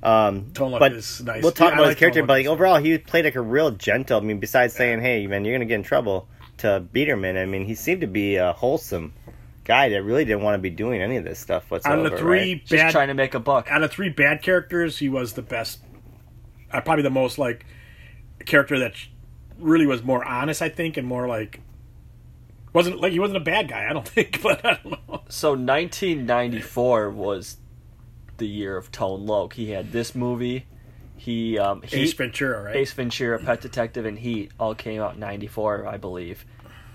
[0.03, 1.41] Um, Tone but is nice.
[1.41, 2.19] we'll talk Yeah, about like his character.
[2.19, 4.17] Tone But like overall, he played like a real gentle.
[4.19, 7.65] I mean, besides saying, "Hey, man, you're gonna get in trouble," to Biederman, I mean,
[7.65, 9.13] he seemed to be a wholesome
[9.63, 11.97] guy that really didn't want to be doing any of this stuff whatsoever.
[11.97, 12.65] on the three right?
[12.65, 13.67] Just bad trying to make a buck.
[13.71, 15.79] out of three bad characters, he was the best.
[16.71, 17.65] Uh, probably the most like
[18.45, 18.93] character that
[19.59, 21.61] really was more honest, I think, and more like
[22.73, 23.87] wasn't like he wasn't a bad guy.
[23.89, 25.23] I don't think, but I don't know.
[25.29, 27.57] So 1994 was
[28.37, 29.53] the year of Tone Loc.
[29.53, 30.65] He had this movie.
[31.17, 32.75] He um he, Ace Ventura, right?
[32.75, 36.45] Ace Ventura, Pet Detective, and Heat all came out in '94, I believe.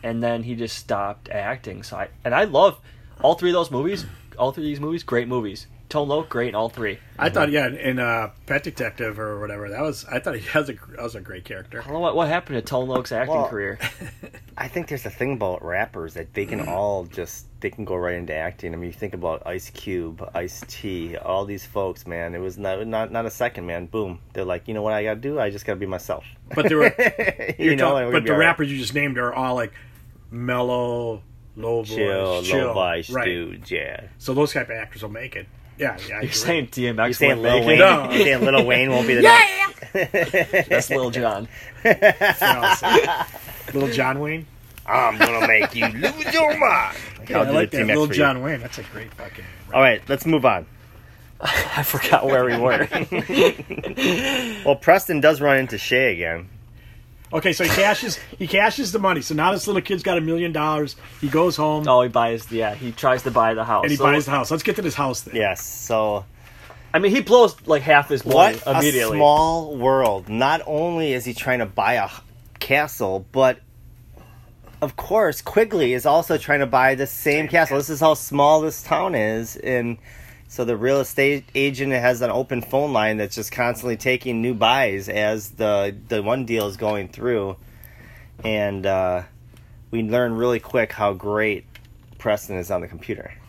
[0.03, 1.83] And then he just stopped acting.
[1.83, 2.79] So I and I love
[3.23, 4.05] all three of those movies.
[4.39, 5.67] All three of these movies, great movies.
[5.91, 6.99] Tone Loc, great in all three.
[7.19, 10.05] I thought, yeah, in uh, Pet Detective or whatever, that was.
[10.07, 11.81] I thought he was a that was a great character.
[11.81, 13.79] I don't know what what happened to Tone Loc's acting Well- career.
[14.57, 17.97] I think there's a thing about rappers that they can all just they can go
[17.97, 18.75] right into acting.
[18.75, 22.35] I mean, you think about Ice Cube, Ice T, all these folks, man.
[22.35, 23.87] It was not not not a second, man.
[23.87, 25.41] Boom, they're like, you know what I got to do?
[25.41, 26.25] I just got to be myself.
[26.55, 26.95] But there were,
[27.59, 28.47] you you're know, talk- but the all right.
[28.47, 29.73] rappers you just named are all like
[30.31, 31.23] mellow,
[31.57, 33.25] low voice, chill, chill, low voice, right?
[33.25, 34.09] dude, yeah.
[34.19, 35.47] So those type of actors will make it.
[35.81, 36.07] Yeah, yeah.
[36.09, 36.33] You're agree.
[36.33, 37.77] saying DMX You're saying won't Lil Wayne?
[37.77, 37.79] it?
[37.79, 38.11] No.
[38.11, 39.23] You saying Lil Wayne won't be the
[39.95, 41.49] Yeah, That's Lil Jon.
[43.73, 44.47] Little John Wayne.
[44.87, 46.97] I'm gonna make you lose your mind.
[47.29, 47.83] Yeah, I'll I do like the that.
[47.85, 48.19] T-Max Little for you.
[48.19, 48.61] John Wayne.
[48.61, 49.45] That's a great fucking.
[49.73, 50.67] All right, let's move on.
[51.41, 52.87] I forgot where we were.
[54.65, 56.49] Well, Preston does run into Shay again.
[57.33, 59.21] Okay, so he cashes he cashes the money.
[59.23, 60.97] So now this little kid's got a million dollars.
[61.21, 62.51] He goes home oh, he buys.
[62.51, 63.85] Yeah, he tries to buy the house.
[63.85, 64.51] and he So, buys the house.
[64.51, 65.37] Let's get to this house thing.
[65.37, 66.25] Yes, so
[66.93, 69.17] I mean, he blows like half his money what a immediately.
[69.19, 70.29] small world.
[70.29, 72.11] Not only is he trying to buy a h-
[72.59, 73.61] castle, but
[74.83, 77.77] of course, Quigley is also trying to buy the same castle.
[77.77, 79.99] This is how small this town is, and
[80.53, 84.53] so the real estate agent has an open phone line that's just constantly taking new
[84.53, 87.57] buys as the the one deal is going through,
[88.45, 89.23] and uh,
[89.93, 91.65] we learn really quick how great
[92.19, 93.33] Preston is on the computer.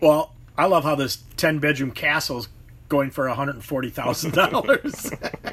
[0.00, 2.48] Well, I love how this ten bedroom castle is
[2.88, 5.12] going for hundred and forty thousand dollars.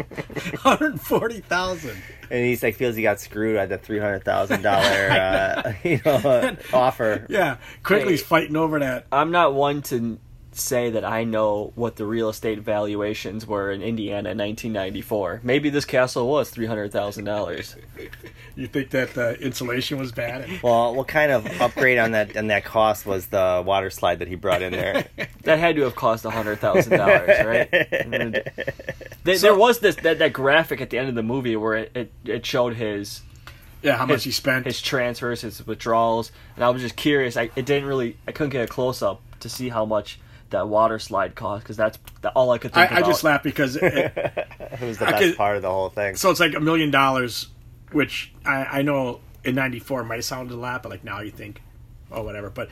[0.58, 2.02] hundred and forty thousand.
[2.32, 6.02] And he's like feels he got screwed at the three hundred thousand dollar uh, you
[6.04, 7.28] know offer.
[7.30, 8.26] Yeah, Quigley's Hey.
[8.26, 9.06] fighting over that.
[9.12, 10.18] I'm not one to
[10.60, 15.42] say that I know what the real estate valuations were in Indiana in 1994.
[15.44, 17.76] Maybe this castle was three hundred thousand dollars.
[18.56, 20.50] You think that the insulation was bad?
[20.64, 24.28] Well, what kind of upgrade on that on that cost was the water slide that
[24.28, 25.06] he brought in there?
[25.44, 27.70] That had to have cost hundred thousand dollars, right?
[27.92, 28.42] And
[29.24, 31.92] There, there was this that, that graphic at the end of the movie where it,
[31.96, 33.22] it, it showed his
[33.82, 34.66] Yeah, how much his, he spent.
[34.66, 37.38] his transfers, his withdrawals, and I was just curious.
[37.38, 40.20] I it didn't really I couldn't get a close up to see how much
[40.52, 43.44] that water slide cost because that's the, all I could think I, I just laughed
[43.44, 43.84] because it,
[44.14, 46.16] It was the I best could- part of the whole thing.
[46.16, 47.48] so it's like a million dollars,
[47.92, 51.32] which I, I know in '94 might have sounded a lot, but like now you
[51.32, 51.62] think,
[52.12, 52.50] oh whatever.
[52.50, 52.70] But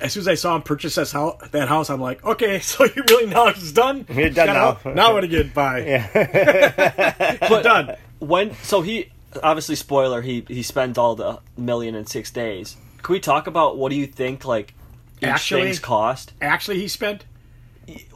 [0.00, 2.84] as soon as I saw him purchase that house, that house, I'm like, okay, so
[2.84, 4.06] your million dollars is done.
[4.10, 4.78] You're done now.
[4.84, 6.06] a- Now what to get by?
[7.40, 7.96] but Done.
[8.18, 9.10] when so he
[9.42, 12.76] obviously spoiler he he spends all the million in six days.
[13.02, 14.74] Can we talk about what do you think like
[15.22, 16.32] each Actually- thing's cost?
[16.40, 17.24] Actually, he spent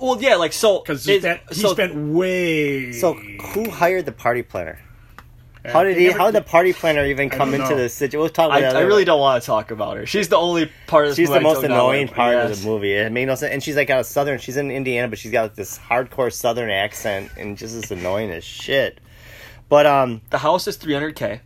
[0.00, 2.92] Well, yeah, like so because is- that he so- spent way.
[2.92, 4.78] So who hired the party planner?
[5.64, 6.06] How did he?
[6.06, 7.76] never- How did the party planner even come into know.
[7.76, 8.20] this situation?
[8.20, 10.06] We'll talk about I, that I really don't want to talk about her.
[10.06, 12.50] She's the only part of this She's the most annoying part Yes.
[12.52, 12.92] of the movie.
[12.94, 13.52] It made no sense.
[13.52, 14.38] And she's like got a southern.
[14.38, 18.30] She's in Indiana, but she's got like this hardcore southern accent, and just as annoying
[18.30, 19.00] as shit.
[19.68, 21.40] But um, The house is 300k.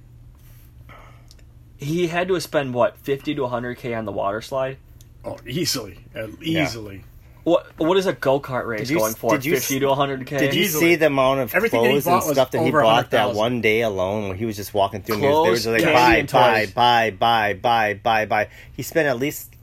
[1.76, 4.78] He had to spend what 50 to 100k on the water slide.
[5.24, 5.98] Oh, easily,
[6.42, 7.04] easily.
[7.44, 9.32] What what is a go kart race you- going for?
[9.32, 10.38] did you- 50 to 100k.
[10.38, 10.80] did you Easily.
[10.92, 13.36] see the amount of Everything clothes and stuff that he bought that 100,000.
[13.36, 15.16] one day alone when he was just walking through?
[15.16, 16.70] and they was- Clothes, they were just like and buy, toys.
[16.72, 18.48] buy, buy, buy, buy, buy, buy.
[18.74, 19.53] He spent at least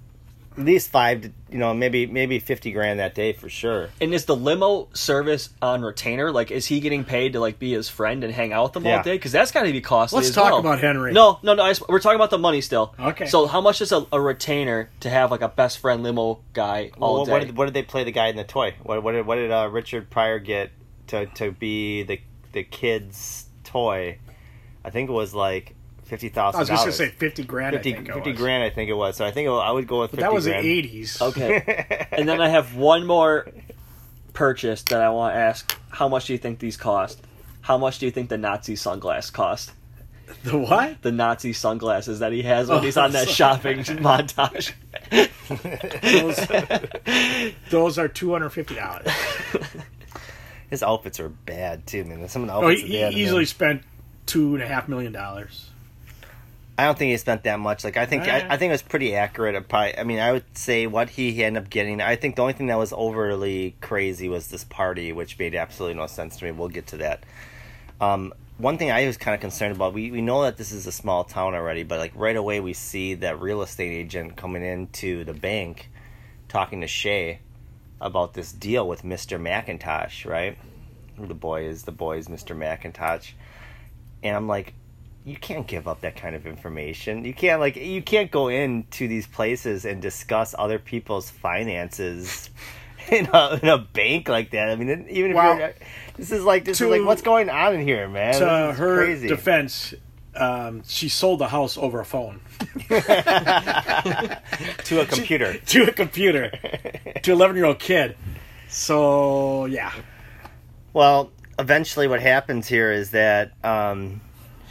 [0.57, 3.89] at least five, to, you know, maybe maybe fifty grand that day for sure.
[4.01, 6.31] And is the limo service on retainer?
[6.31, 8.87] Like, is he getting paid to like be his friend and hang out with him
[8.91, 9.13] all day?
[9.13, 10.17] Because that's got to be costly.
[10.17, 10.59] Let's as talk well.
[10.59, 11.13] about Henry.
[11.13, 11.63] No, no, no.
[11.63, 12.93] I just- we're talking about the money still.
[12.99, 13.27] Okay.
[13.27, 16.91] So how much is a, a retainer to have like a best friend limo guy
[16.99, 17.31] all Well, day?
[17.31, 18.75] what, did, what did they play the guy in the toy?
[18.83, 20.71] What, what did what did uh, Richard Pryor get
[21.07, 22.19] to, to be the
[22.51, 24.17] the kid's toy?
[24.83, 25.75] I think it was like
[26.12, 26.60] fifty thousand.
[26.60, 27.74] I was just gonna say fifty grand.
[27.76, 28.39] 50, I think it 50 was.
[28.39, 28.63] grand.
[28.63, 29.15] I think it was.
[29.17, 30.24] So I think it, I would go with But fifty.
[30.24, 30.63] that was grand.
[30.65, 31.21] the eighties.
[31.21, 32.08] Okay.
[32.12, 33.47] and then I have one more
[34.34, 35.76] purchase that I want to ask.
[35.89, 37.21] How much do you think these cost?
[37.62, 39.71] How much do you think the Nazi sunglass cost?
[40.43, 41.02] The what?
[41.02, 44.71] The Nazi sunglasses that he has when Oh, he's on that shopping montage.
[46.12, 49.08] Those, those are two hundred fifty dollars.
[50.69, 52.28] His outfits are bad too, man.
[52.30, 53.84] Some of the Oh, he, he they had in easily spent
[54.26, 55.69] two and a half million dollars.
[56.82, 57.84] I don't think he spent that much.
[57.84, 58.48] Like I think I, Eh.
[58.50, 59.70] I think it was pretty accurate.
[59.70, 62.02] Probably, I mean, I would say what he ended up getting.
[62.02, 66.00] I think the only thing that was overly crazy was this party, which made absolutely
[66.00, 66.52] no sense to me.
[66.52, 67.24] We'll get to that.
[68.00, 69.94] Um, one thing I was kind of concerned about.
[69.94, 72.74] We we know that this is a small town already, but like right away we
[72.74, 75.91] see that real estate agent coming into the bank,
[76.48, 77.41] talking to Shay
[78.00, 80.58] about this deal with Mister McIntosh, right?
[81.20, 81.84] The boy is?
[81.84, 83.34] The boy is Mister McIntosh,
[84.24, 84.74] and I'm like,
[85.23, 87.25] you can't give up that kind of information.
[87.25, 92.49] You can't like you can't go into these places and discuss other people's finances
[93.12, 94.69] in a, in a bank like that.
[94.69, 95.73] I mean, even if you're,
[96.17, 98.34] this is like this To- is like what's going on in here, man?
[98.39, 99.27] to her crazy.
[99.27, 99.93] defense,
[100.36, 102.39] um, she sold the house over a phone
[102.89, 102.97] to
[105.01, 105.57] a computer.
[105.65, 106.49] to a computer
[107.23, 108.15] to an eleven year old kid.
[108.69, 109.91] So yeah,
[110.93, 114.21] Well, eventually, what happens here is that um,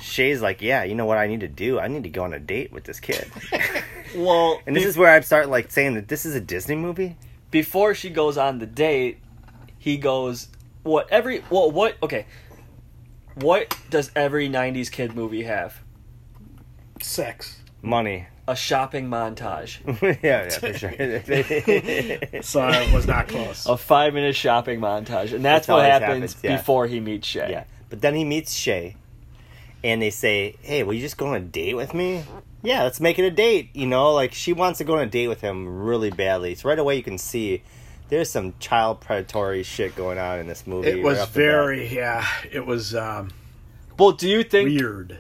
[0.01, 1.79] Shay's like, "Yeah, you know what I need to do?
[1.79, 3.31] I need to go on a date with this kid."
[4.17, 7.17] Well, and this is where I start like saying that this is a Disney movie.
[7.53, 9.19] before she goes on the date,
[9.79, 10.49] he goes,
[10.83, 12.27] "What every well what okay,
[13.37, 15.81] what does every '90s kid movie have?
[17.01, 17.59] sex.
[17.83, 18.27] Money.
[18.49, 19.79] A shopping montage,
[20.25, 22.43] yeah, yeah, for sure.
[22.43, 23.65] So I was not close.
[23.67, 26.57] a five minute shopping montage, and that's That's what happens happens, yeah.
[26.57, 27.49] before he meets Shay.
[27.53, 28.97] yeah, but then he meets Shay,
[29.83, 32.23] and they say, "Hey, will you just go on a date with me?"
[32.63, 33.71] Yeah, let's make it a date.
[33.75, 36.55] You know, like she wants to go on a date with him really badly.
[36.55, 37.63] So right away, you can see
[38.11, 40.89] there's some child predatory shit going on in this movie.
[40.91, 41.47] It was right off the bat.
[41.47, 42.27] very yeah.
[42.53, 43.31] It was um,
[43.99, 45.19] Well, do you think weird.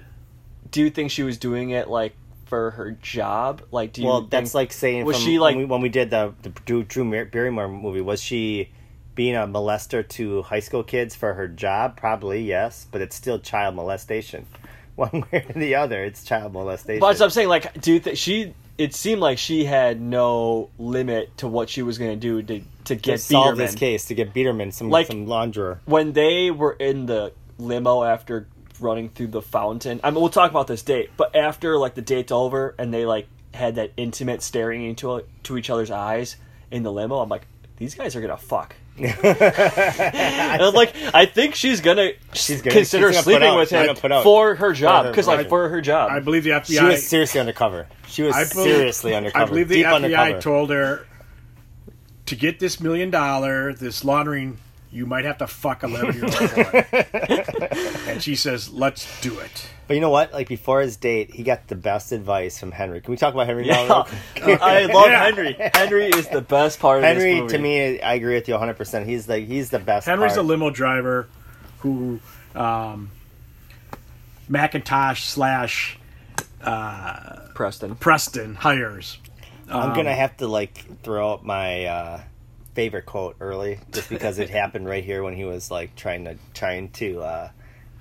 [0.70, 2.14] do you think she was doing it like
[2.46, 3.62] for her job?
[3.70, 4.08] Like, do you?
[4.08, 6.34] Well, think, that's like saying was from she, like- when, we, when we did the
[6.42, 8.70] the Drew, Drew Mar- Barrymore movie, was she
[9.20, 11.94] being a molester to high school kids for her job?
[11.94, 14.46] Probably yes, but it's still child molestation.
[14.96, 17.00] One way or the other, it's child molestation.
[17.00, 17.48] But I'm saying.
[17.48, 18.54] Like, do think she?
[18.78, 22.60] It seemed like she had no limit to what she was going to do to
[22.60, 23.66] to to get solve Biederman.
[23.66, 25.80] this case to get Biederman some Like- some launderer.
[25.84, 28.46] When they were in the limo after
[28.80, 31.10] running through the fountain, I mean, we'll talk about this date.
[31.18, 35.58] But after like the date's over and they like had that intimate staring into to
[35.58, 36.36] each other's eyes
[36.70, 38.76] in the limo, I'm like, these guys are gonna fuck.
[39.04, 43.70] And I'm like, I think she's gonna, She's gonna- consider she's gonna sleeping out- with
[43.70, 44.22] him put out.
[44.24, 46.10] for her job because like for her job.
[46.10, 46.78] I believe the FBI.
[46.78, 47.86] She was seriously undercover.
[48.08, 49.44] She was I believe- seriously undercover.
[49.44, 50.40] I believe the deep FBI undercover.
[50.40, 51.06] told her
[52.26, 54.58] to get this million dollar, this laundering,
[54.92, 56.84] you might have to fuck eleven year old boy.
[58.08, 60.32] and she says, "Let's do it." But you know what?
[60.32, 63.00] Like before his date, he got the best advice from Henry.
[63.00, 64.06] Can we talk about Henry Yeah, now?
[64.46, 64.58] real?
[64.62, 65.24] I love Yeah.
[65.24, 65.56] Henry.
[65.74, 68.74] Henry is the best part of this Henry, to me, I agree with you 100.
[68.76, 70.06] percent He's like he's the best.
[70.06, 71.28] Henry's a limo driver
[71.80, 72.20] who
[72.54, 73.10] um,
[74.48, 75.98] Macintosh slash
[76.62, 77.94] uh, Preston.
[77.96, 79.18] Preston hires.
[79.68, 82.20] I'm Um, gonna have to like throw up my uh,
[82.80, 86.34] favorite quote early, just because it happened right here when he was like trying to
[86.54, 87.50] trying to uh,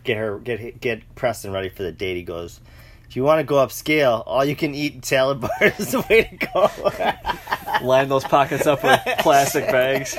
[0.05, 2.15] get her get get Preston ready for the date.
[2.15, 2.61] He goes,
[3.09, 6.23] "If you want to go upscale, all you can eat salad bar is the way
[6.23, 10.17] to go." Line those pockets up with plastic bags.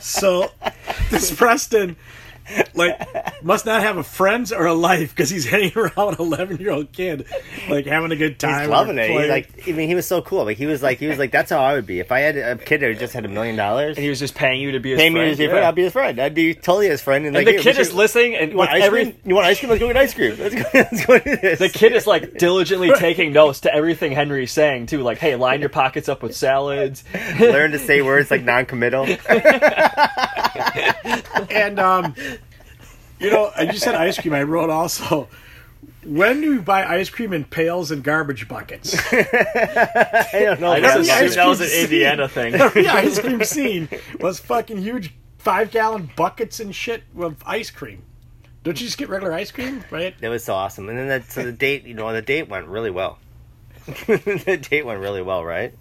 [0.00, 0.50] So
[1.10, 1.94] this Preston,
[2.74, 6.58] like, must not have a friends or a life because he's hanging around an eleven
[6.58, 7.26] year old kid,
[7.68, 8.60] like having a good time.
[8.60, 9.10] He's loving it.
[9.10, 10.44] He's like, I mean, he was so cool.
[10.44, 12.36] Like he was like, he was like, that's how I would be if I had
[12.36, 13.96] a kid that just had a million dollars.
[13.96, 15.30] And he was just paying you to be his Pay me friend.
[15.32, 15.54] as your Yeah.
[15.54, 15.66] friend.
[15.66, 16.20] I'd be his friend.
[16.20, 17.26] I'd be totally his friend.
[17.26, 19.02] And, And like, the hey, kid we is should- listening, and You want ice every
[19.04, 19.16] cream?
[19.24, 19.70] You want ice cream?
[19.70, 20.36] Let's go get ice cream.
[20.38, 20.62] Let's go.
[20.74, 21.58] Let's go do this.
[21.58, 25.02] the kid is like diligently taking notes to everything Henry's saying too.
[25.02, 27.04] Like, hey, line your pockets up with salads.
[27.38, 29.04] learn to say words like non-committal.
[31.50, 32.14] and um,
[33.20, 34.34] you know, I just said ice cream.
[34.34, 35.28] I wrote also.
[36.04, 38.96] When do you buy ice cream in pails and garbage buckets?
[39.12, 40.72] I don't know.
[40.72, 42.54] I if just Every that's- assumed that was an ice cream Indiana thing.
[42.54, 48.02] Every ice cream scene was fucking huge, five gallon buckets and shit with ice cream.
[48.64, 50.14] Don't you just get regular ice cream, right?
[50.20, 50.88] It was so awesome.
[50.88, 53.18] And then that, so the date, you know, the date went really well.
[54.06, 55.74] the date went really well, right?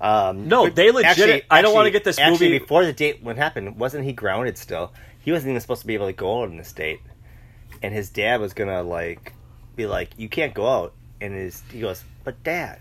[0.00, 3.22] Um, No, they legit- I don't wanna get this actually, movie- before the date.
[3.22, 3.76] What happened?
[3.78, 4.92] Wasn't he grounded still?
[5.24, 7.00] He wasn't even supposed to be able to go out on this date
[7.82, 9.34] and his dad was gonna like
[9.76, 12.78] be like, "You can't go out," and his he goes, "But dad."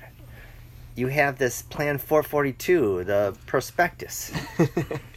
[0.95, 4.31] You have this Plan 442, the prospectus.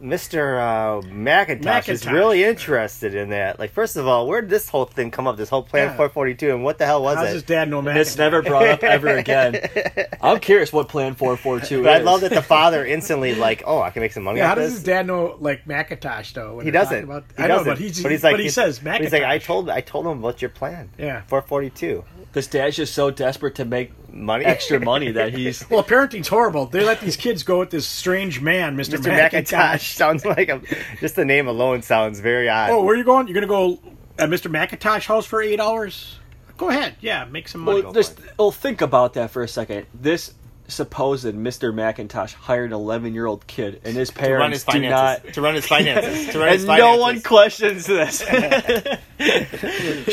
[0.00, 0.58] Mr.
[0.58, 3.58] Uh, McIntosh, is really interested in that.
[3.58, 5.36] Like, first of all, where did this whole thing come up?
[5.36, 5.96] This whole Plan Yeah.
[5.96, 7.32] 442, and what the hell was How's it?
[7.34, 9.60] his dad know And it's never brought up ever again.
[10.20, 12.00] I'm curious what Plan 442 But is.
[12.00, 14.38] I love that the father instantly like, oh, I can make some money.
[14.38, 14.74] Yeah, how does this.
[14.74, 16.56] his dad know like Macintosh though?
[16.56, 17.04] When He doesn't.
[17.04, 17.72] About, he I know, doesn't.
[17.72, 19.04] but he's, but he's like, but he says Macintosh.
[19.04, 20.90] He's like, I told, I told him about your plan.
[20.98, 21.22] Yeah.
[21.28, 25.68] 442 This dad's just so desperate to make money, extra money that he's.
[25.70, 26.66] Well, parenting's horrible.
[26.66, 28.98] They let these kids go with this strange man, Mr.
[28.98, 29.10] Mr.
[29.12, 29.46] McIntosh.
[29.46, 30.60] McIntosh sounds like a,
[31.00, 32.70] just the name alone sounds very odd.
[32.70, 33.26] Oh, where are you going?
[33.28, 33.74] You're gonna go
[34.18, 34.50] uh, at Mr.
[34.50, 36.16] McIntosh house for eight hours?
[36.56, 36.96] Go ahead.
[37.00, 37.82] Yeah, make some money.
[37.82, 39.86] Well, just well, think about that for a second.
[39.94, 40.34] This
[40.68, 41.72] supposed Mr.
[41.74, 45.24] McIntosh hired an 11 year old kid, and his to run his parents do finances.
[45.24, 45.34] not.
[45.34, 46.32] To run his finances.
[46.32, 46.78] To run his And finances.
[46.78, 48.18] no one questions this.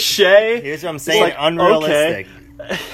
[0.01, 1.21] Shay, Here's what I'm saying.
[1.21, 2.27] like, unrealistic.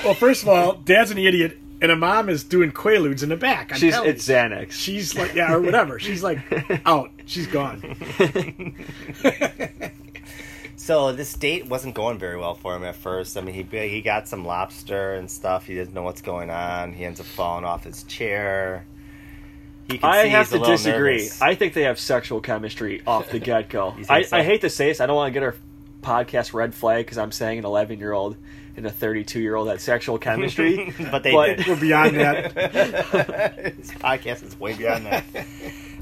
[0.03, 3.37] Well, first of all, Dad's an idiot, and a mom is doing quaaludes in the
[3.37, 3.71] back.
[3.71, 4.35] I'm she's telling it's you.
[4.35, 4.71] Xanax.
[4.71, 5.99] She's like, yeah, or whatever.
[5.99, 6.39] She's like
[6.85, 7.11] out.
[7.25, 7.95] She's gone.
[10.83, 13.37] So this date wasn't going very well for him at first.
[13.37, 15.65] I mean, he he got some lobster and stuff.
[15.65, 16.91] He doesn't know what's going on.
[16.91, 18.85] He ends up falling off his chair.
[20.03, 21.19] I have to disagree.
[21.19, 21.41] nervous.
[21.41, 23.95] I think they have sexual chemistry off the get go.
[24.09, 24.35] I, so?
[24.35, 24.99] I hate to say this.
[24.99, 25.55] I don't want to get our
[26.01, 28.35] podcast red flag because I'm saying an 11 year old
[28.75, 30.93] and a 32 year old had sexual chemistry.
[31.11, 31.67] but they but-.
[31.67, 32.53] We're beyond that.
[33.75, 35.23] this podcast is way beyond that.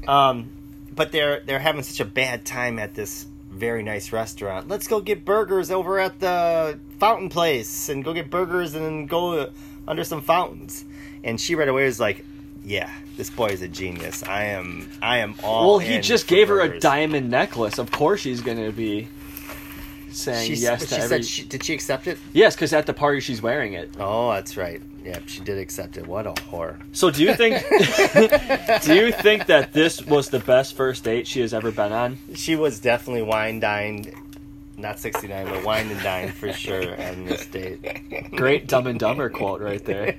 [0.08, 0.50] Um,
[0.94, 4.68] but they're they're having such a bad time at this very nice restaurant.
[4.68, 9.06] Let's go get burgers over at the fountain place and go get burgers and then
[9.06, 9.50] go
[9.86, 10.84] under some fountains.
[11.22, 12.24] And she right away was like,
[12.64, 14.22] "Yeah, this boy is a genius.
[14.22, 17.78] I am I am all." well, he in just gave her a diamond necklace.
[17.78, 19.08] Of course, she's going to be
[20.14, 21.08] saying She, yes to she every.
[21.08, 22.18] said, she, did she accept it?
[22.32, 23.90] yes, because at the party she's wearing it.
[23.98, 24.80] Oh, that's right.
[25.04, 26.06] Yeah, she did accept it.
[26.06, 26.80] What a whore.
[26.92, 27.62] So do you think?
[28.84, 32.18] do you think that this was the best first date she has ever been on?
[32.34, 34.12] She was definitely wine dined,
[34.76, 38.30] not 69, but wine and dine for sure on this date.
[38.36, 40.14] Great Dumb and Dumber quote right there.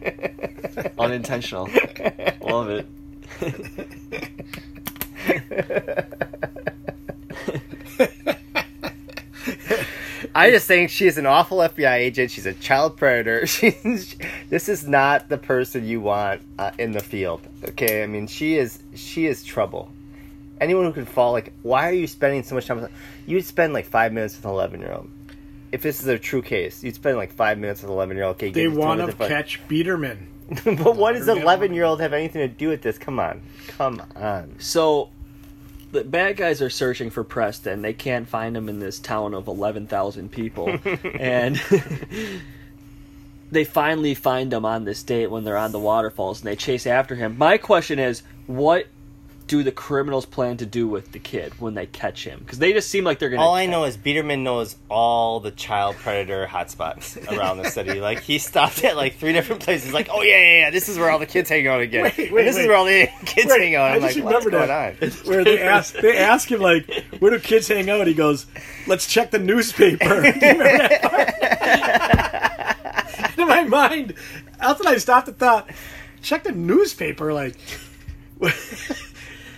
[1.00, 1.70] Unintentional.
[2.42, 2.86] Love it.
[10.36, 12.32] I just think she's an awful FBI agent.
[12.32, 13.46] She's a child predator.
[13.48, 14.16] She's,
[14.50, 17.42] this is not the person you want uh, in the field.
[17.70, 19.92] Okay, I mean she is she is trouble.
[20.60, 22.82] Anyone who can fall like, why are you spending so much time?
[22.82, 22.92] With,
[23.28, 25.10] you'd spend like five minutes with an eleven year old.
[25.72, 28.26] If this is a true case, you'd spend like five minutes with an eleven year
[28.26, 28.36] old.
[28.38, 30.18] Okay, They get to want to catch Biderman.
[30.66, 31.44] but what does Water an man.
[31.44, 32.98] eleven year old have anything to do with this?
[32.98, 34.56] Come on, come on.
[34.60, 35.10] So,
[35.94, 37.82] the bad guys are searching for Preston.
[37.84, 40.78] They can't find him in this town of 11,000 people.
[41.20, 41.56] and
[43.52, 46.88] they finally find him on this date when they're on the waterfalls and they chase
[46.88, 47.38] after him.
[47.38, 48.88] My question is what
[49.48, 52.40] do the criminals plan to do with the kid when they catch him?
[52.40, 53.46] Because they just seem like they're going to.
[53.46, 58.00] All I know is Biderman knows all the child predator hotspots around the city.
[58.00, 59.92] Like he stopped at like three different places.
[59.94, 62.04] Like, oh yeah, yeah, yeah, this is where all the kids hang out again.
[62.04, 62.68] Wait, And wait, this is wait.
[62.70, 63.92] where all the kids Wait, hang out.
[63.92, 65.04] I I'm just like, what's remember going that.
[65.04, 65.28] on?
[65.28, 68.08] Where they ask they ask him like, where do kids hang out?
[68.08, 68.46] He goes,
[68.88, 70.22] let's check the newspaper.
[70.22, 71.02] Do you remember that
[73.28, 73.38] part?
[73.40, 74.14] In my mind,
[74.60, 75.70] after I stopped and thought,
[76.22, 77.56] check the newspaper, like,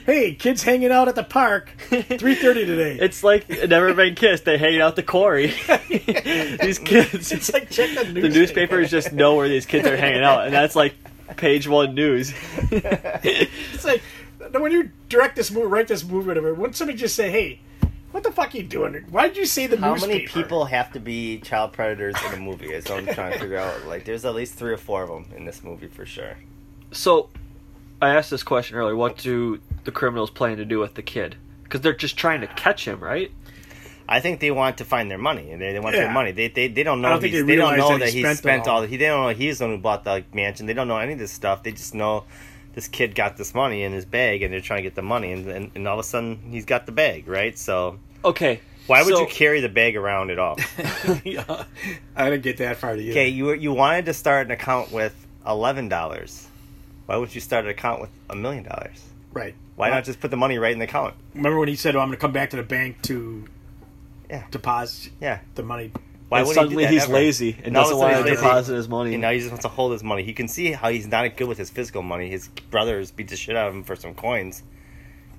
[0.06, 2.98] hey, kids hanging out at the park, three thirty today.
[3.00, 4.46] It's like Never Been Kissed.
[4.46, 5.48] They hang out the quarry.
[5.90, 7.32] these kids.
[7.32, 8.22] It's like check the newspaper.
[8.22, 10.96] the newspapers just know where these kids are hanging out, and that's like
[11.38, 12.34] page one news.
[12.72, 14.02] It's like
[14.52, 16.54] when you direct this movie, write this movie, whatever.
[16.54, 17.60] Wouldn't somebody just say, "Hey,
[18.12, 19.06] what the fuck are you doing?
[19.10, 22.34] Why did you say the How newspaper?" many people have to be child predators in
[22.34, 22.72] a movie?
[22.72, 23.86] Is what I'm trying to figure out.
[23.88, 26.38] Like, there's at least three or four of them in this movie for sure.
[26.92, 27.30] So,
[28.02, 28.96] I asked this question earlier.
[28.96, 31.36] What do the criminals plan to do with the kid?
[31.64, 33.32] Because they're just trying to catch him, right?
[34.08, 35.50] I think they want to find their money.
[35.56, 36.04] They, they want Yeah.
[36.04, 36.32] their money.
[36.32, 37.10] They, they, they don't know.
[37.10, 38.82] Don't he's, they they don't know that that he he spent spent all.
[38.82, 38.84] all.
[38.84, 40.68] He they don't know he's the one who bought the mansion.
[40.68, 41.64] They don't know any of this stuff.
[41.64, 42.26] They just know
[42.74, 45.32] this kid got this money in his bag, and they're trying to get the money.
[45.32, 47.58] And, and, and all of a sudden, he's got the bag, right?
[47.58, 48.60] So Okay.
[48.86, 50.58] why would so- you carry the bag around at all?
[51.24, 51.64] yeah,
[52.16, 53.12] I didn't get that far to you.
[53.12, 55.16] okay, you you wanted to start an account with
[55.48, 56.48] eleven dollars.
[57.06, 59.04] Why would you start an account with a million dollars?
[59.34, 59.54] right.
[59.76, 61.14] Why not just put the money right in the account?
[61.34, 63.46] Remember when he said, "Oh, I'm going to come back to the bank to
[64.30, 64.44] Yeah.
[64.50, 65.40] deposit Yeah.
[65.56, 65.92] the money."
[66.30, 67.14] Why and suddenly he he's ever?
[67.14, 68.42] lazy and Now doesn't all of a want to he's lazy.
[68.48, 69.14] deposit his money.
[69.14, 70.24] And now he just wants to hold his money.
[70.24, 72.30] He can see how he's not good with his physical money.
[72.30, 74.64] His brothers beat the shit out of him for some coins,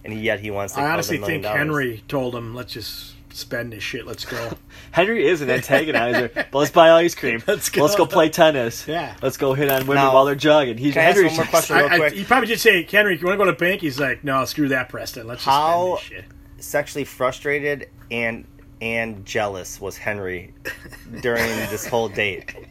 [0.04, 0.78] and yet he wants to.
[0.80, 1.58] I collect honestly a million think dollars.
[1.58, 4.06] Henry told him, "Let's just spend this shit.
[4.06, 4.52] Let's go.
[4.92, 7.42] Henry is an antagonizer, but let's buy ice cream.
[7.46, 7.82] Let's go.
[7.82, 8.86] Let's go play tennis.
[8.88, 9.14] Yeah.
[9.22, 10.78] Let's go hit on women Now, while they're jogging.
[10.78, 12.12] He's Can I ask Henry's one more just- question real I, I, quick?
[12.14, 13.80] he probably did say, Henry, you want to go to the bank?
[13.82, 15.26] He's like, no, screw that, Preston.
[15.26, 16.64] Let's just How- spend this shit.
[16.64, 18.46] Sexually frustrated and
[18.80, 20.52] and jealous was Henry
[21.22, 22.54] during this whole date.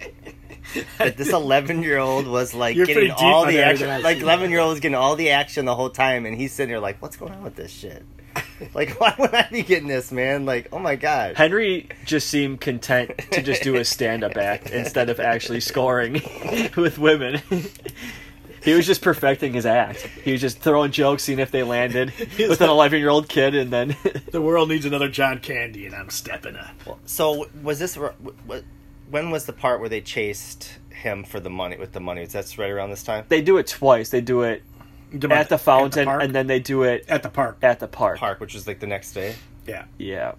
[0.97, 3.68] But this 11 year old was like You're getting pretty deep all on the that,
[3.74, 3.89] action.
[3.89, 6.53] I Like 11 year old was getting all the action the whole time, and he's
[6.53, 8.03] sitting there like, "What's going on with this shit?
[8.74, 10.46] Like, why would I be getting this, man?
[10.46, 15.10] Like, oh my god." Henry just seemed content to just do a stand-up act instead
[15.10, 16.14] of actually scoring
[16.78, 17.42] with women.
[18.64, 20.00] He was just perfecting his act.
[20.24, 23.96] He was just throwing jokes, seeing if they landed with an 11-year-old kid, and then
[24.32, 27.00] The world needs another John Candy, and I'm stepping up.
[27.06, 27.96] So was this?
[27.96, 28.60] wh-
[29.10, 32.26] When was the part where they chased him for the money with the money?
[32.26, 33.26] That's right around this time?
[33.30, 34.10] they do it twice.
[34.10, 34.64] They do it
[35.30, 36.24] at the fountain, park?
[36.24, 37.58] and then they do it at the park.
[37.62, 38.18] at the park.
[38.20, 39.36] Park, which is like the next day.
[39.68, 39.86] Yeah.
[39.97, 40.34] Yeah.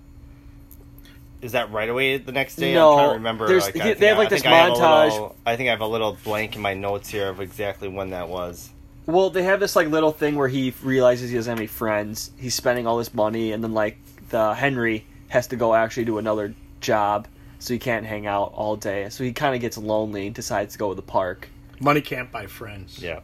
[1.42, 2.74] Is that right away the next day?
[2.74, 3.46] No, I'm trying to remember.
[3.46, 5.10] there's- like, he- think they have, like, I this think I have a montage.
[5.12, 8.10] little- I think I have a little blank in my notes here of exactly when
[8.10, 8.70] that was.
[9.06, 12.32] Well, they have this like little thing where he realizes he doesn't have any friends.
[12.38, 13.98] He's spending all this money, and then like
[14.30, 17.28] the Henry has to go actually do another job,
[17.60, 19.08] so he can't hang out all day.
[19.10, 21.48] So he kind of gets lonely and decides to go to the park.
[21.78, 22.98] Money can't buy friends.
[23.00, 23.20] Yeah.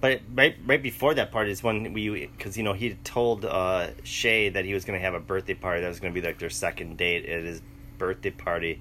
[0.00, 3.88] But right, right before that part is when we, because you know he told uh,
[4.02, 6.26] Shay that he was going to have a birthday party that was going to be
[6.26, 7.60] like their second date at his
[7.98, 8.80] birthday party,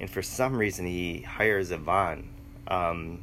[0.00, 2.28] and for some reason he hires Yvonne,
[2.66, 3.20] um,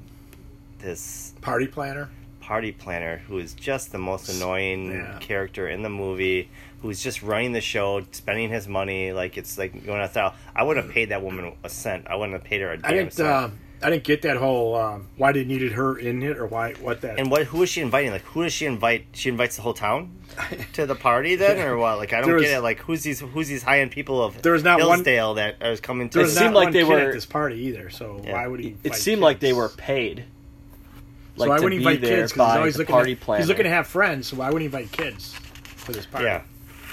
[0.79, 2.09] this Party planner.
[2.39, 5.17] party planner who is just the most annoying Yeah.
[5.19, 6.49] character in the movie
[6.81, 10.85] who's just running the show spending his money like it's like going out i wouldn't
[10.85, 13.13] have paid that woman a cent i wouldn't have paid her a damn I didn't.
[13.13, 13.49] cent Uh,
[13.81, 17.01] I didn't get that whole um, why they needed her in it or why what
[17.01, 17.19] that.
[17.19, 19.73] and what who is she inviting like who does she invite she invites the whole
[19.75, 20.17] town
[20.73, 23.03] to the party then or what like i don't There get was- it like who's
[23.03, 26.17] these who's these high-end people of There was not one- hillsdale that are coming to
[26.17, 27.89] there It was seemed not like one they kid were- at this party either.
[27.91, 28.33] So Yeah.
[28.33, 28.69] why would he?
[28.69, 30.23] It invite seemed like they were paid.
[31.35, 32.09] So Like why wouldn't he be invite kids?
[32.09, 32.33] kids?
[32.33, 33.41] 'Cause he's always looking party to, planner.
[33.41, 34.27] He's looking to have friends.
[34.27, 35.33] So why wouldn't he invite kids
[35.75, 36.25] for this party?
[36.25, 36.41] yeah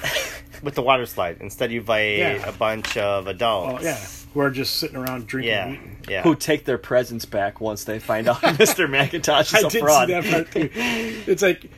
[0.63, 2.47] with the water slide instead you invite Yeah.
[2.47, 3.99] a bunch of adults Well, yeah.
[4.35, 5.53] Who are just sitting around drinking.
[5.53, 5.77] yeah
[6.09, 8.87] yeah Who take their presents back once they find out Mr.
[8.89, 10.09] McIntosh I is a did fraud.
[10.09, 10.71] see that part too.
[10.75, 11.71] It's like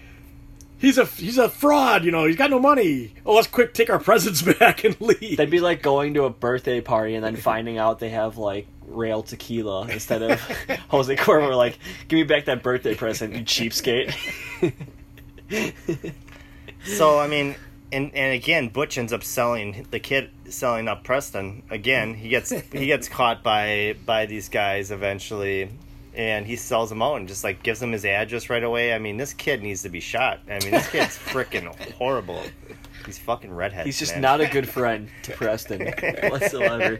[0.78, 2.04] he's a he's a fraud.
[2.04, 3.12] You know, he's got no money.
[3.24, 5.36] Oh, let's quick take our presents back and leave.
[5.36, 8.66] They'd be like going to a birthday party and then finding out they have like
[8.86, 10.40] rail tequila instead of
[10.88, 11.56] Jose Cuervo.
[11.56, 11.78] Like,
[12.08, 14.14] give me back that birthday present, you cheapskate.
[16.84, 17.56] So I mean,
[17.96, 22.12] and and again, Butch ends up selling the kid selling up Preston again.
[22.14, 25.70] He gets he gets caught by by these guys eventually,
[26.14, 28.92] and he sells him out and just like gives him his address right away.
[28.92, 30.40] I mean, this kid needs to be shot.
[30.46, 32.42] I mean, this kid's freaking horrible.
[33.06, 33.86] He's fucking redhead.
[33.86, 34.22] He's just man.
[34.22, 35.86] not a good friend to Preston
[36.30, 36.98] whatsoever.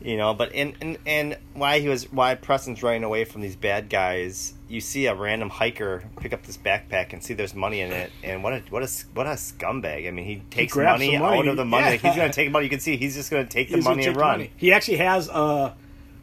[0.00, 3.56] you know but and, and and why he was why preston's running away from these
[3.56, 7.80] bad guys you see a random hiker pick up this backpack and see there's money
[7.80, 11.00] in it and what a what a what a scumbag i mean he takes grabs
[11.00, 11.38] money, the money.
[11.38, 11.90] out of the money Yeah.
[11.92, 14.02] like, he's gonna take money you can see he's just gonna take the He's money
[14.02, 14.50] take and the run money.
[14.56, 15.74] He actually has a.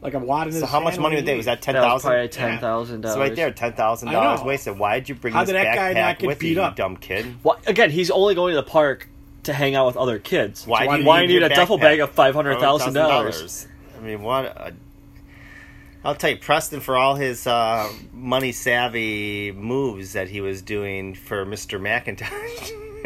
[0.01, 0.61] like a wad in his.
[0.61, 1.31] so how much money when they?
[1.31, 1.65] that was that leaves.
[1.65, 3.17] ten That was probably thousand ten thousand so dollars.
[3.29, 4.45] right there ten thousand I dollars know.
[4.45, 6.49] wasted Why did you bring How this did that guy backpack not get with beat
[6.49, 6.75] you, you up?
[6.75, 9.07] dumb kid Well, again, he's only going to the park
[9.43, 10.67] to hang out with other kids.
[10.67, 13.67] why, why do do Why you need a duffel bag of five hundred thousand dollars?
[13.95, 14.45] Oh, I mean, what?
[14.45, 14.73] A,
[16.05, 21.15] I'll tell you, Preston, for all his uh, money savvy moves that he was doing
[21.15, 22.71] for Mister McIntosh.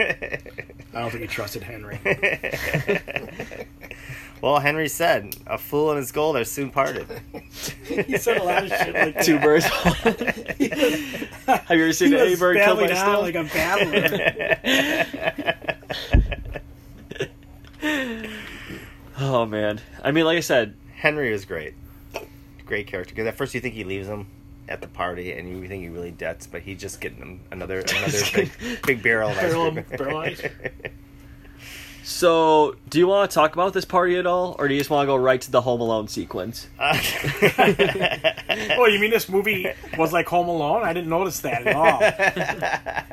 [0.93, 1.97] I don't think he trusted Henry.
[4.41, 7.07] well, Henry said, "A fool and his gold are soon parted."
[7.85, 9.23] he said a lot of shit like.
[9.23, 9.63] Two birds.
[9.65, 13.23] Have you ever seen He a bird killed by babbling a on stone?
[13.23, 13.43] like a
[17.81, 18.39] babbler.
[19.19, 19.79] Oh man!
[20.03, 21.75] I mean, like I said, Henry was great,
[22.69, 23.13] great character.
[23.13, 24.27] Because at first you think he leaves him
[24.69, 27.79] at the party, and you think he really debts, but he's just getting him another
[27.97, 28.51] another big,
[28.85, 29.85] big barrel of ice Barrel- cream.
[29.97, 30.41] barrel ice.
[32.03, 34.89] so do you want to talk about this party at all, or do you just
[34.89, 36.67] want to go right to the Home Alone sequence?
[36.81, 39.67] Uh, oh, you mean this movie
[39.97, 40.81] was like Home Alone?
[40.83, 41.99] I didn't notice that at all.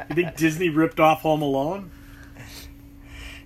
[0.09, 1.91] You think Disney ripped off Home Alone?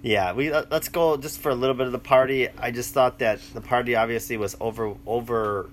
[0.03, 2.49] Yeah, we uh, let's go just for a little bit of the party.
[2.59, 5.69] I just thought that the party obviously was over over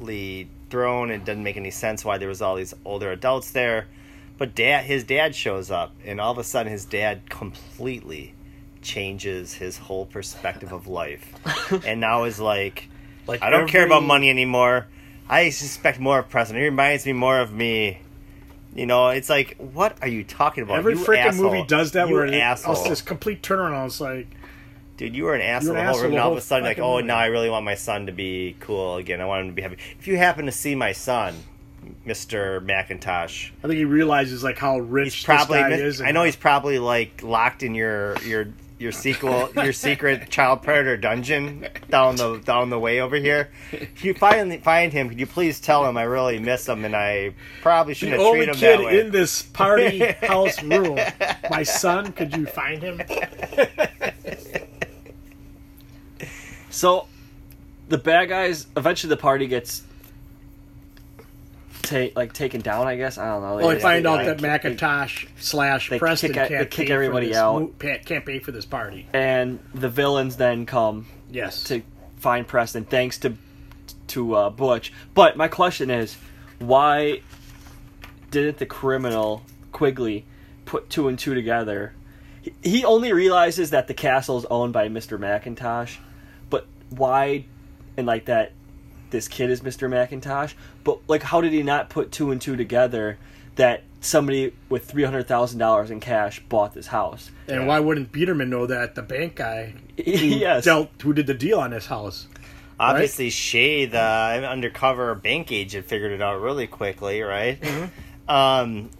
[0.00, 1.10] overly thrown.
[1.10, 3.86] It doesn't make any sense why there was all these older adults there.
[4.38, 8.34] But dad, his dad shows up, and all of a sudden, his dad completely
[8.80, 11.34] changes his whole perspective of life,
[11.86, 12.88] and now is like,
[13.26, 14.86] Like I don't care about money anymore.
[15.28, 16.56] I suspect more of Preston.
[16.56, 17.98] He reminds me more of me.
[18.74, 20.78] You know, it's like, what are you talking about?
[20.78, 22.74] Every freaking movie does that You where asshole.
[22.74, 23.86] it's this complete turnaround.
[23.86, 24.28] It's like,
[25.00, 26.10] Dude, you were an asshole the whole room.
[26.10, 28.12] the And all of a sudden, like, oh, now I really want my son to
[28.12, 29.22] be cool again.
[29.22, 29.78] I want him to be happy.
[29.98, 31.36] If you happen to see my son,
[32.04, 35.56] Mister McIntosh, I think he realizes like how rich he's probably.
[35.56, 36.00] this guy mis- is.
[36.02, 38.48] I know he's probably like locked in your your
[38.78, 43.50] your sequel, your secret child predator dungeon down the down the way over here.
[43.72, 46.94] If you find find him, could you please tell him I really miss him and
[46.94, 47.32] I
[47.62, 49.00] probably shouldn't have treated him that kid way.
[49.00, 50.98] in this party house room.
[51.50, 53.00] My son, could you find him?
[56.70, 57.06] So,
[57.88, 59.82] the bad guys eventually the party gets
[61.82, 62.86] ta- like taken down.
[62.86, 63.56] I guess I don't know.
[63.56, 66.86] Well, they They- find out they- that Macintosh slash they Preston kick- can't kick pay
[66.86, 67.60] for everybody this out.
[67.60, 67.72] mo-
[68.04, 69.06] can't pay for this party.
[69.12, 71.64] and the villains then come Yes.
[71.64, 71.82] to
[72.18, 73.34] find Preston thanks to
[74.08, 74.92] to uh, Butch.
[75.14, 76.16] But my question is,
[76.58, 77.20] why
[78.32, 79.42] didn't the criminal
[79.72, 80.24] Quigley
[80.64, 81.92] put two and two together?
[82.62, 85.16] He- only realizes that the castle is owned by Mr.
[85.18, 86.00] McIntosh, but
[86.90, 87.46] why?
[87.96, 88.52] And like that,
[89.10, 89.88] this kid is Mr.
[89.88, 90.54] McIntosh.
[90.84, 93.18] But like, how did he not put two and two together?
[93.56, 97.30] That somebody with three hundred thousand dollars in cash bought this house.
[97.48, 100.64] and why wouldn't Peterman know that the bank guy yes.
[100.64, 102.26] dealt who did the deal on this house?
[102.78, 107.60] Obviously, Shay, the undercover bank agent, figured it out really quickly, right?
[107.60, 108.30] Mm-hmm.
[108.30, 108.90] Um,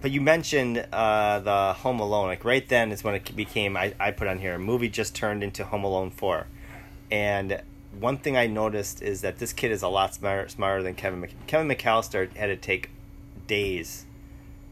[0.00, 2.26] but you mentioned uh, the Home Alone.
[2.26, 3.76] Like right then is when it became.
[3.76, 6.48] I, I put on here a movie just turned into Home Alone Four,
[7.10, 7.62] and
[7.98, 11.20] one thing I noticed is that this kid is a lot smarter, smarter than Kevin.
[11.20, 12.90] Mc, Kevin McAllister had to take
[13.46, 14.04] days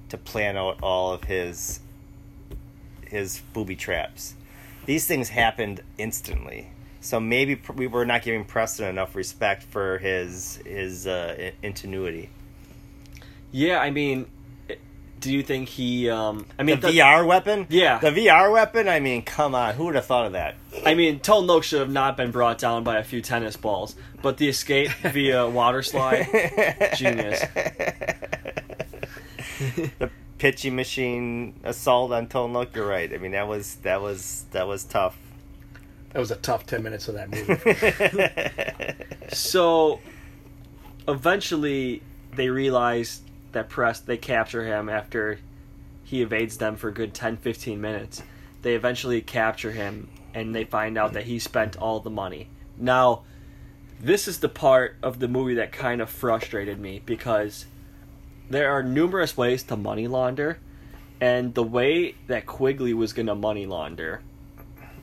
[0.09, 1.81] to plan out all of his
[3.09, 4.35] his booby traps.
[4.85, 6.71] These things happened instantly.
[7.01, 12.31] So maybe we were not giving Preston enough respect for his his uh, ingenuity.
[13.53, 14.27] Yeah, I mean,
[15.21, 16.09] do you think he?
[16.11, 17.99] Um, I mean, The VR weapon, Yeah.
[17.99, 18.89] the VR weapon.
[18.89, 20.55] I mean, come on, who would have thought of that?
[20.85, 23.97] I mean, Tone Loc should have not been brought down by a few tennis balls,
[24.23, 26.27] but the escape via water slide,
[26.97, 27.41] genius.
[29.99, 32.75] the pitching machine assault on Tone Loc.
[32.77, 33.13] You're right.
[33.13, 35.17] I mean, that was that was that was tough.
[36.13, 39.03] That was a tough ten minutes of that movie.
[39.33, 39.99] So,
[41.09, 42.01] eventually,
[42.37, 43.23] they realize
[43.57, 45.39] that press they capture him after
[46.05, 48.23] he evades them for a good 10 15 minutes.
[48.61, 52.49] They eventually capture him and they find out that he spent all the money.
[52.77, 53.23] Now
[53.99, 57.65] this is the part of the movie that kind of frustrated me because
[58.51, 60.59] there are numerous ways to money launder
[61.19, 64.21] and the way that quigley was going to money launder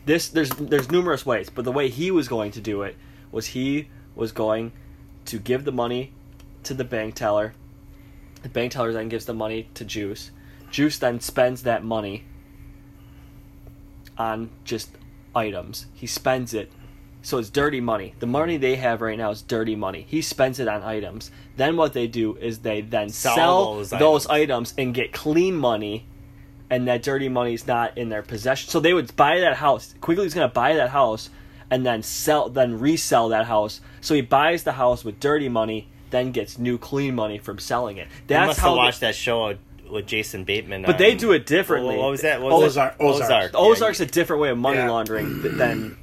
[0.05, 2.95] this there's there's numerous ways but the way he was going to do it
[3.31, 4.71] was he was going
[5.25, 6.13] to give the money
[6.61, 7.53] to the bank teller
[8.43, 10.31] the bank teller then gives the money to Juice.
[10.69, 12.23] Juice then spends that money
[14.17, 14.89] on just
[15.35, 15.87] items.
[15.93, 16.71] He spends it.
[17.21, 18.15] So it's dirty money.
[18.19, 20.05] The money they have right now is dirty money.
[20.09, 21.31] He spends it on items.
[21.55, 24.71] Then what they do is they then Sell sell, those those, items.
[24.71, 24.73] items.
[24.77, 26.05] and get clean money
[26.69, 28.69] and that dirty money is not in their possession.
[28.69, 29.93] So they would buy that house.
[30.01, 31.29] Quigley's going to buy that house
[31.71, 33.79] and then sell then resell that house.
[34.01, 37.97] So he buys the house with dirty money then gets new clean money from selling
[37.97, 38.07] it.
[38.27, 39.55] That's must how have watched that show
[39.89, 40.83] with Jason Bateman.
[40.83, 41.97] But they um, do it differently.
[41.97, 42.41] What was that?
[42.41, 43.03] What was Ozark- it?
[43.03, 43.51] Ozark.
[43.53, 44.89] Yeah, Ozark's a different way of money Yeah.
[44.89, 45.97] laundering than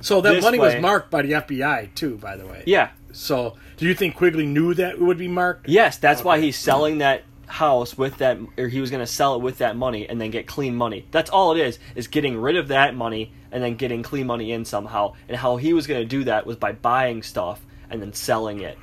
[0.00, 2.62] so that This money way- was marked by the FBI too, by the way.
[2.66, 2.88] yeah.
[3.12, 5.68] So do you think Quigley knew that it would be marked?
[5.68, 9.36] Yes, that's why he's selling that house with that or he was going to sell
[9.36, 11.06] it with that money and then get clean money.
[11.12, 14.50] That's all it is is getting rid of that money and then getting clean money
[14.50, 15.12] in somehow.
[15.28, 18.60] And how he was going to do that was by buying stuff and then selling
[18.60, 18.76] it.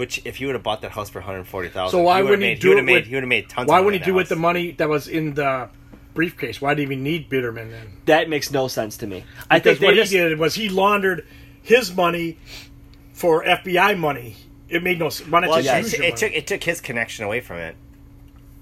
[0.00, 2.22] Which, if you would have bought that house for one hundred forty thousand, So why
[2.22, 3.68] wouldn't he do would it have made, with- He would have made tons.
[3.68, 5.68] Why wouldn't he do that with the money that was in the
[6.14, 6.58] briefcase?
[6.58, 7.92] Why did he even need Bitterman then?
[8.06, 9.24] That makes no sense to me.
[9.50, 11.26] I think what just he did was he laundered
[11.62, 12.38] his money
[13.12, 14.36] for FBI money.
[14.70, 15.28] It made no sense.
[15.28, 16.12] Why not Well, yeah, use it, it money?
[16.16, 17.76] took it took his connection away from it.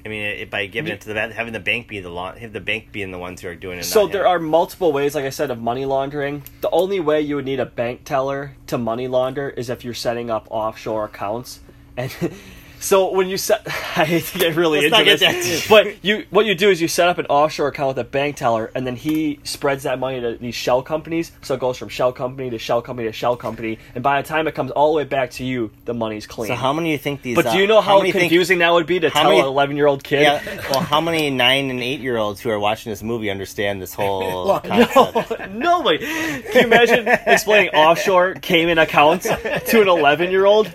[0.04, 2.32] I mean, it, by giving it to the bank, having the bank be the law,
[2.32, 3.84] have the bank being the ones who are doing it.
[3.84, 4.28] So there him.
[4.28, 6.44] are multiple ways, like I said, of money laundering.
[6.60, 9.94] The only way you would need a bank teller to money launder is if you're
[9.94, 11.60] setting up offshore accounts.
[11.96, 12.14] And
[12.80, 16.46] so when you set, I hate to get really Let's into this, but you what
[16.46, 18.96] you do is you set up an offshore account with a bank teller, and then
[18.96, 21.32] he spreads that money to these shell companies.
[21.42, 24.28] So it goes from shell company to shell company to shell company, and by the
[24.28, 26.48] time it comes all the way back to you, the money's clean.
[26.48, 27.34] So how many do you think these?
[27.36, 29.46] but uh, do you know how, think- confusing that would be to tell many- an
[29.46, 30.22] 11 year old kid?
[30.22, 30.42] yeah.
[30.70, 33.92] Well, how many nine and eight year olds who are watching this movie understand this
[33.94, 35.50] whole Well, concept?
[35.50, 35.98] Nobody.
[36.52, 40.66] Can you imagine explaining offshore Cayman accounts to an 11 year old?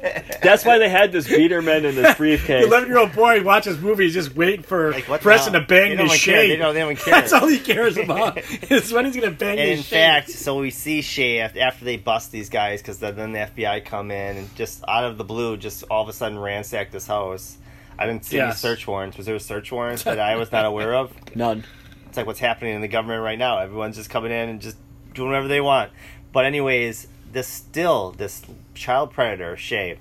[0.42, 2.66] That's why they had this Biderman in this The briefcase.
[2.66, 5.68] eleven-year-old boy watches movies, just waiting for Like, the Preston to hell?
[5.68, 6.42] bang They don't his even care.
[6.42, 6.56] They shade.
[6.58, 7.14] don't- they don't care.
[7.14, 8.38] That's all he cares about.
[8.72, 9.96] is when he's gonna bang And his in shade.
[9.96, 14.12] fact, so we see Shay after they bust these guys because then the FBI come
[14.12, 17.58] in and just out of the blue, just all of a sudden ransack this house.
[17.98, 19.18] I didn't see any search warrants.
[19.18, 21.12] Was there a search warrants that I was not aware of?
[21.36, 21.64] None.
[22.08, 23.60] It's like what's happening in the government right now.
[23.60, 24.78] Everyone's just coming in and just
[25.14, 25.92] doing whatever they want.
[26.32, 28.42] But anyways, this still this
[28.76, 29.98] child predator Shay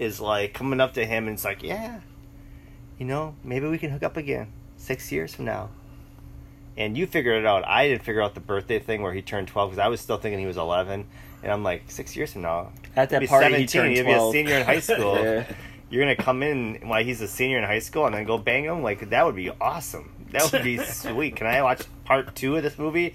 [0.00, 2.00] is like coming up to him and it's like, yeah,
[2.98, 5.68] you know, maybe we can hook up again six years from now.
[6.76, 7.66] And you figured it out.
[7.68, 10.16] I didn't figure out the birthday thing where he turned twelve because I was still
[10.16, 11.06] thinking he was eleven.
[11.42, 13.92] And I'm like, six years from now, At that he'll be party, he 17, turned
[13.96, 15.22] he'll be a senior in high school.
[15.22, 15.46] Yeah.
[15.90, 18.64] You're gonna come in while he's a senior in high school and then go bang
[18.64, 18.82] him?
[18.82, 20.12] Like that would be awesome.
[20.32, 21.36] That would be sweet.
[21.36, 23.14] Can I watch part two of this movie?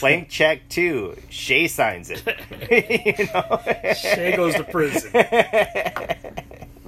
[0.00, 1.16] Blank check two.
[1.28, 2.22] Shay signs it.
[3.18, 3.94] you know?
[3.94, 5.12] Shay goes to prison.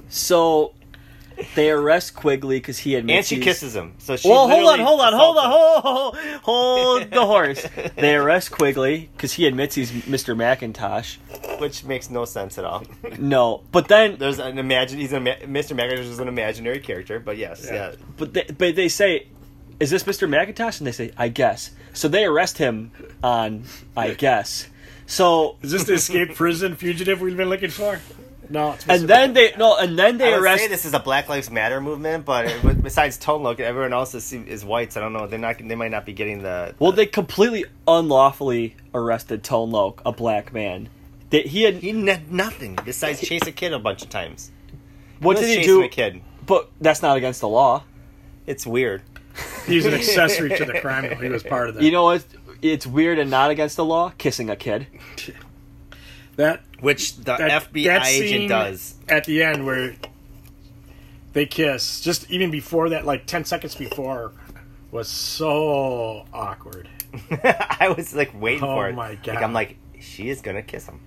[0.09, 0.73] So
[1.55, 3.93] they arrest Quigley because he admits and she he's- kisses him.
[3.97, 7.65] So she Well, hold on, hold on, hold on, hold, hold, hold the horse.
[7.95, 10.35] They arrest Quigley because he admits he's Mr.
[10.35, 11.17] McIntosh.
[11.59, 12.83] which makes no sense at all.
[13.17, 14.99] No, but then, There's an imagine.
[14.99, 15.75] He's an Mr.
[15.77, 17.73] McIntosh is an imaginary character, but yes, Yeah.
[17.73, 17.95] yeah.
[18.17, 19.27] but they, but they say,
[19.83, 20.27] "Is this Mr.
[20.27, 22.91] McIntosh?" And they say, "I guess." So they arrest him
[23.23, 23.63] on,
[23.95, 24.67] "I guess."
[25.05, 27.99] So Is this the escape prison fugitive we've been looking for?
[28.49, 28.73] No.
[28.73, 30.61] It's and then they no, and then they I would arrest.
[30.63, 34.13] say this is a Black Lives Matter movement, but it- besides Tone Loc, everyone else
[34.15, 34.95] is, is whites.
[34.97, 35.27] I don't know.
[35.27, 35.57] They're not.
[35.59, 36.73] They might not be getting the.
[36.79, 40.89] Well, they completely unlawfully arrested Tone Loc, a black man.
[41.31, 41.75] That he had.
[41.75, 44.51] He did nothing besides chase a kid a bunch of times.
[45.19, 45.81] what was did he do?
[45.83, 46.21] A kid.
[46.45, 47.83] But that's not against the law.
[48.45, 49.01] It's weird.
[49.65, 51.07] He's an accessory to the crime.
[51.09, 51.15] Though.
[51.15, 51.83] He was part of that.
[51.83, 52.25] You know what?
[52.61, 54.13] It's weird and not against the law.
[54.17, 54.87] Kissing a kid.
[56.35, 58.95] that Which the that, FBI that agent scene does.
[59.09, 59.95] at the end where
[61.33, 62.01] they kiss.
[62.01, 64.31] Just even before that, like ten seconds before,
[64.91, 66.87] was so awkward.
[67.31, 68.95] I was like waiting Oh for it.
[68.95, 69.43] my Like, God.
[69.43, 70.99] I'm like, she is gonna kiss him,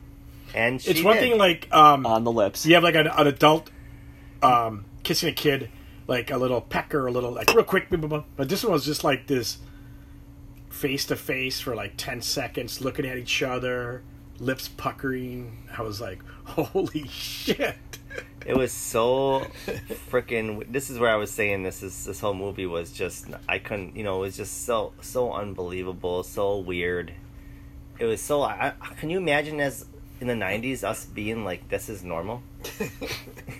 [0.54, 1.22] and she It's one did.
[1.30, 2.64] thing like um, on the lips.
[2.66, 3.70] you have like an, an adult
[4.42, 5.70] um, kissing a kid,
[6.06, 9.26] like a little pecker, a little like real quick, but this one was just like
[9.26, 9.58] this
[10.70, 14.02] face to face for like ten seconds, looking at each other,
[14.38, 15.68] lips puckering.
[15.76, 17.76] I was like, holy shit!
[18.44, 19.46] It was so
[20.10, 20.70] freaking.
[20.70, 23.96] This is where I was saying this is this whole movie was just I couldn't
[23.96, 27.12] you know it was just so so unbelievable so weird.
[27.98, 28.42] It was so.
[28.42, 29.86] I- can you imagine as
[30.20, 32.42] in the '90s us being like this is normal?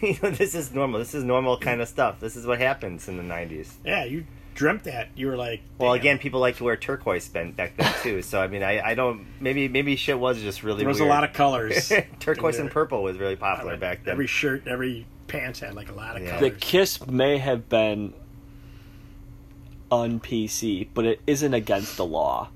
[0.01, 0.99] you know this is normal.
[0.99, 2.21] This is normal kind of stuff.
[2.21, 3.73] This is what happens in the '90s.
[3.85, 5.09] Yeah, you dreamt that.
[5.15, 8.23] You were like, Well, again, people like to wear turquoise back then too.
[8.23, 11.11] So I mean, I, I don't maybe maybe shit was just really there was weird.
[11.11, 11.93] a lot of colors.
[12.21, 14.13] turquoise and purple was really popular back then.
[14.13, 16.39] Every shirt, every pants had like a lot of Yeah.
[16.41, 16.63] The colors.
[16.63, 18.15] kiss may have been
[19.93, 22.49] un PC, but it isn't against the law.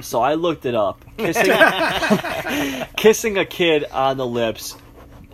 [0.00, 1.04] So I looked it up.
[1.18, 1.52] Kissing,
[2.96, 4.76] kissing a kid on the lips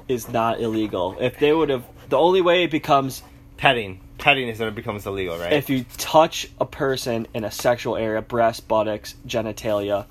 [0.09, 1.17] is not illegal.
[1.21, 3.23] If they would have, the only way it becomes
[3.57, 5.53] petting, petting is when it becomes illegal, right?
[5.53, 10.07] if you touch a person in a sexual area, breast, buttocks, genitalia,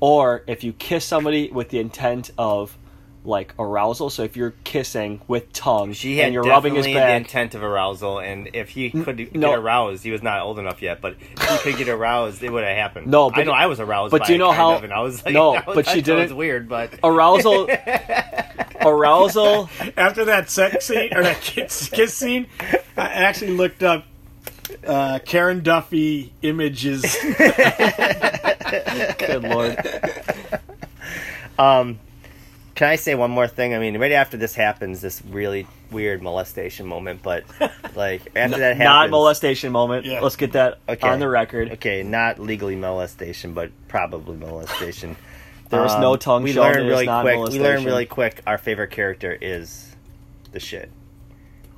[0.00, 2.76] or if you kiss somebody with the intent of
[3.24, 4.08] like arousal.
[4.10, 7.54] So if you're kissing with tongue She had and you're rubbing his definitely the intent
[7.54, 11.00] of arousal, and if he could get aroused, he was not old enough yet.
[11.00, 13.08] But if he could get aroused, it would have happened.
[13.08, 14.10] No, but- I know I was aroused.
[14.12, 15.90] but by do you know how- of, and I was like, No, was- but she
[15.90, 17.68] I thought It didn't- was weird, but arousal,
[18.80, 19.68] arousal.
[19.96, 22.46] After that sex scene or that kiss, kiss scene,
[22.96, 24.06] I actually looked up
[24.86, 27.02] uh, Karen Duffy images.
[29.18, 29.76] Good lord.
[31.58, 31.98] Um,
[32.80, 33.74] can I say one more thing?
[33.74, 37.44] I mean, right after this happens, this really weird molestation moment, but
[37.94, 40.06] like after that happens, Not molestation moment.
[40.06, 40.20] Yeah.
[40.20, 41.06] Let's get that Okay.
[41.06, 41.72] on the record.
[41.72, 45.14] Okay, not legally molestation, but probably molestation.
[45.68, 47.50] There was Um, no tongue we learned really quick.
[47.50, 48.40] We learned really quick.
[48.46, 49.94] Our favorite character is
[50.50, 50.90] the shit.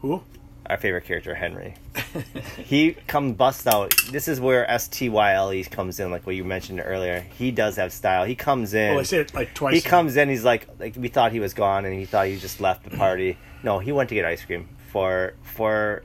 [0.03, 0.23] Who?
[0.67, 1.75] Our favorite character, Henry.
[2.57, 3.95] he come bust out.
[4.11, 7.21] This is where S T Y L E comes in, like what you mentioned earlier.
[7.37, 8.25] He does have style.
[8.25, 8.91] He comes in.
[8.91, 9.75] Well, I said it like twice.
[9.75, 10.29] he comes in.
[10.29, 12.97] He's like, like we thought he was gone, and he thought he just left the
[12.97, 13.39] party.
[13.63, 16.05] No, he went to get ice cream for for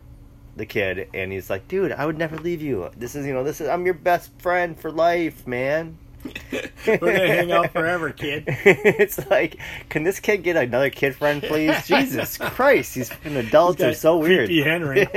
[0.55, 2.89] the kid, and he's like, dude, I would never leave you.
[2.97, 5.97] This is you know, this is I'm your best friend for life, man.
[6.88, 8.43] We're gonna hang out forever, kid.
[8.47, 9.57] it's like,
[9.89, 11.76] can this kid get another kid friend, please?
[11.88, 14.49] Jesus Christ, these fucking adults are so weird.
[14.49, 15.07] Henry.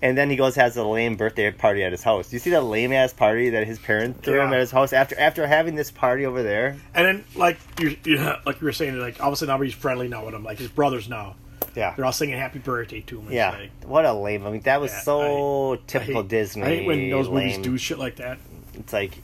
[0.00, 2.28] And then he goes has a lame birthday party at his house.
[2.28, 4.92] Do you see that lame ass party that his parents threw him at his house
[4.92, 6.76] after after having this party over there?
[6.94, 9.74] And then, like you, you, like you were saying, like all of a sudden, he's
[9.74, 11.34] friendly now with him, like his brothers now.
[11.74, 11.94] Yeah.
[11.94, 13.32] they're all singing "Happy Birthday" to him.
[13.32, 14.46] Yeah, like, what a lame.
[14.46, 16.62] I mean, that was yeah, so I typical hate- Disney.
[16.62, 17.62] I hate when those movies lame.
[17.62, 18.38] do shit like that.
[18.74, 19.18] It's like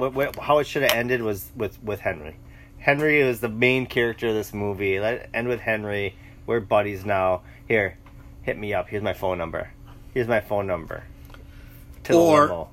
[0.00, 2.36] what, what, how it should have ended was with with Henry.
[2.78, 4.98] Henry was the main character of this movie.
[4.98, 6.16] Let it end with Henry.
[6.46, 7.42] We're buddies now.
[7.68, 7.98] Here,
[8.42, 8.88] hit me up.
[8.88, 9.70] Here's my phone number.
[10.14, 11.04] Here's my phone number.
[12.04, 12.68] To the Or-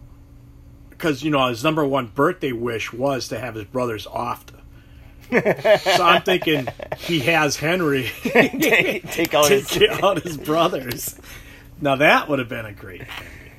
[0.90, 4.46] because you know his number one birthday wish was to have his brothers off.
[5.30, 6.68] so I'm thinking
[6.98, 9.68] he has Henry take, take out his.
[9.68, 11.20] take out his brothers.
[11.82, 13.04] Now that would have been a great.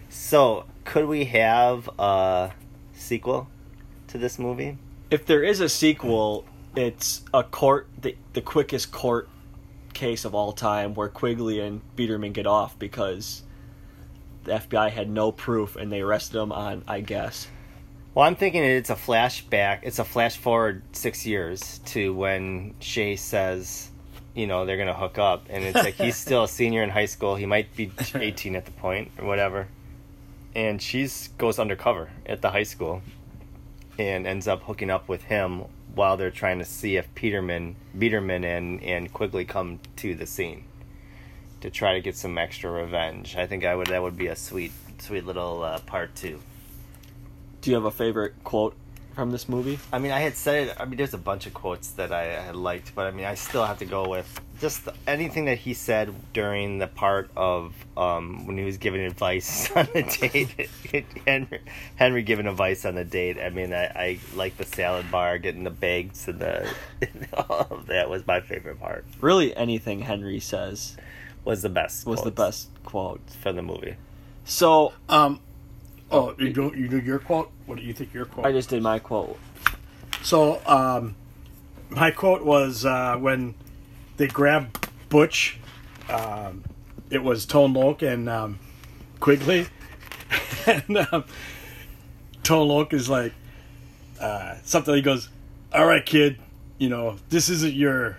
[0.08, 2.52] So, could we have a
[2.94, 3.48] sequel
[4.08, 4.76] to this movie?
[5.10, 6.44] If there is a sequel,
[6.76, 9.28] it's a court the, the quickest court
[9.94, 13.42] case of all time where Quigley and Biderman get off because
[14.44, 17.48] the FBI had no proof and they arrested him on I guess.
[18.14, 19.80] Well, I'm thinking it's a flashback.
[19.82, 23.90] It's a flash forward six years to when Shay says,
[24.34, 27.06] you know, they're gonna hook up, and it's like he's still a senior in high
[27.06, 27.36] school.
[27.36, 29.68] He might be 18 at the point or whatever,
[30.54, 33.02] and she's goes undercover at the high school,
[33.98, 38.44] and ends up hooking up with him while they're trying to see if Peterman, Biderman,
[38.44, 40.64] and and Quigley come to the scene
[41.60, 43.36] to try to get some extra revenge.
[43.36, 46.40] I think I would that would be a sweet, sweet little uh, part two.
[47.60, 48.76] Do you have a favorite quote
[49.18, 49.80] from this movie?
[49.92, 50.76] I mean, I had said it.
[50.78, 53.34] I mean, there's a bunch of quotes that I had liked, but I mean, I
[53.34, 58.46] still have to go with just anything that he said during the part of um,
[58.46, 61.04] when he was giving advice on the date.
[61.26, 61.60] Henry,
[61.96, 63.38] Henry giving advice on the date.
[63.40, 66.72] I mean, I, I like the salad bar, getting the bags, and the
[67.48, 69.04] all of that was my favorite part.
[69.20, 70.96] Really anything Henry says
[71.44, 72.06] Was the best.
[72.06, 73.28] was the best quote.
[73.42, 73.96] for the movie.
[74.44, 75.40] So Um,
[76.12, 77.50] oh, you don't, you do your quote?
[77.68, 78.46] What do you think your quote?
[78.46, 79.38] I just did my quote.
[80.22, 81.14] So, um,
[81.90, 83.54] my quote was uh, when
[84.16, 85.58] they grabbed Butch,
[86.08, 86.64] um,
[87.10, 88.58] it was Tone Loc and um,
[89.20, 89.66] Quigley.
[90.66, 91.26] and um,
[92.42, 93.34] Tone Loc is like,
[94.18, 95.28] uh, something he goes,
[95.70, 96.38] All right, kid,
[96.78, 98.16] you know, this isn't your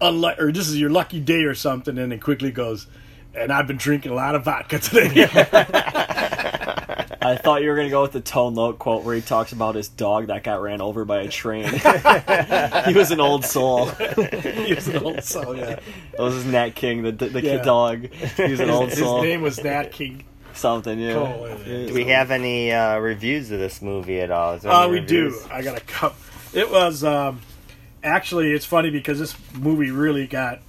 [0.00, 1.96] unlucky, or this is your lucky day or something.
[1.96, 2.88] And then Quigley goes,
[3.32, 5.28] And I've been drinking a lot of vodka today.
[7.28, 9.74] I thought you were gonna go with the Tone Loc quote where he talks about
[9.74, 11.64] his dog that got ran over by a train.
[12.86, 13.86] he was an old soul.
[13.88, 15.78] he was an old soul, yeah.
[16.12, 17.56] That was his Nat King, the the Yeah.
[17.58, 18.08] kid dog.
[18.36, 19.22] He was an old His soul.
[19.22, 20.24] His name was Nat King
[20.54, 21.12] Something, yeah.
[21.14, 21.48] Cole.
[21.64, 24.54] Do we have any uh, reviews of this movie at all?
[24.54, 25.38] Is Uh, any we do.
[25.52, 26.16] I got a cup.
[26.52, 27.40] It was um,
[28.02, 30.60] actually it's funny because this movie really got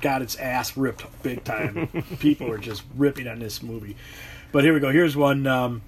[0.00, 1.88] got its ass ripped big time.
[2.20, 3.96] People were just ripping on this movie.
[4.54, 4.92] But here we go.
[4.92, 5.48] Here's one.
[5.48, 5.82] Um,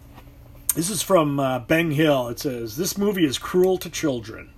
[0.75, 2.27] this is from uh, Bang Hill.
[2.27, 4.51] It says this movie is cruel to children.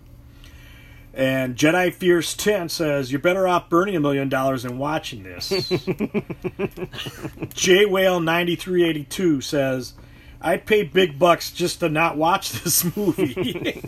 [1.13, 5.51] And Jedi Fierce 10 says, You're better off burning a million dollars than watching this.
[7.53, 9.93] J Whale 9382 says,
[10.41, 13.35] I'd pay big bucks just to not watch this movie.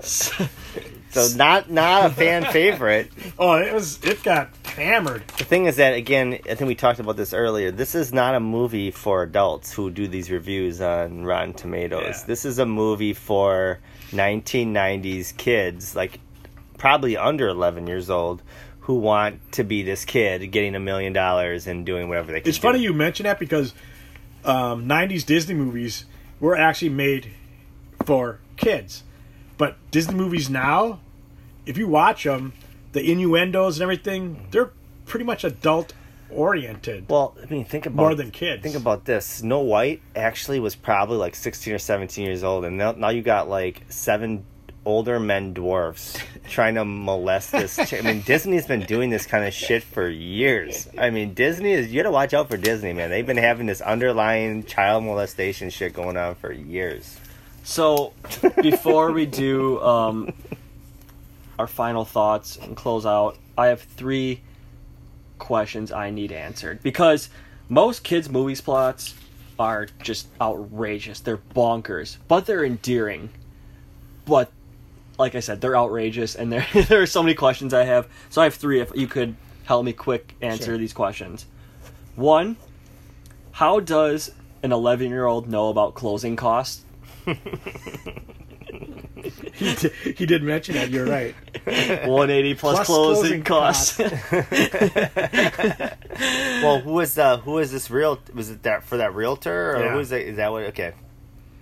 [1.10, 3.10] So not not a fan favorite.
[3.38, 5.26] oh, it was it got hammered.
[5.38, 7.70] The thing is that again, I think we talked about this earlier.
[7.70, 12.20] This is not a movie for adults who do these reviews on Rotten Tomatoes.
[12.20, 12.26] Yeah.
[12.26, 13.80] This is a movie for
[14.12, 16.20] 1990s kids, like
[16.78, 18.42] probably under 11 years old,
[18.80, 22.48] who want to be this kid getting a million dollars and doing whatever they can.
[22.48, 22.62] It's do.
[22.62, 23.74] funny you mention that because
[24.44, 26.04] um, 90s Disney movies
[26.38, 27.32] were actually made
[28.04, 29.04] for kids.
[29.60, 31.00] But Disney movies now,
[31.66, 32.54] if you watch them,
[32.92, 34.70] the innuendos and everything, they're
[35.04, 35.92] pretty much adult
[36.30, 37.10] oriented.
[37.10, 38.62] Well, I mean, think about More than kids.
[38.62, 39.26] Think about this.
[39.26, 43.20] Snow White actually was probably like 16 or 17 years old, and now, now you
[43.20, 44.46] got like seven
[44.86, 46.16] older men dwarfs
[46.48, 47.76] trying to molest this.
[47.76, 50.88] Ch- I mean, Disney's been doing this kind of shit for years.
[50.96, 51.92] I mean, Disney is.
[51.92, 53.10] You got to watch out for Disney, man.
[53.10, 57.19] They've been having this underlying child molestation shit going on for years.
[57.70, 58.14] So,
[58.60, 60.32] before we do um,
[61.56, 64.40] our final thoughts and close out, I have three
[65.38, 67.30] questions I need answered because
[67.68, 69.14] most kids' movies plots
[69.56, 71.20] are just outrageous.
[71.20, 73.30] They're bonkers, but they're endearing.
[74.24, 74.50] But
[75.16, 78.08] like I said, they're outrageous, and there there are so many questions I have.
[78.30, 78.80] So I have three.
[78.80, 80.76] If you could help me quick answer Sure.
[80.76, 81.46] these questions.
[82.16, 82.56] One,
[83.52, 84.32] how does
[84.64, 86.84] an 11 year old know about closing costs?
[89.54, 90.90] He, did, he did mention that.
[90.90, 91.34] You're right.
[91.64, 93.98] 180 plus, Plus closing, closing costs.
[96.62, 98.18] Well, who is uh who is this real?
[98.34, 99.92] Was it that for that realtor or Yeah.
[99.92, 100.20] who is that?
[100.20, 100.64] Is that what?
[100.64, 100.92] Okay.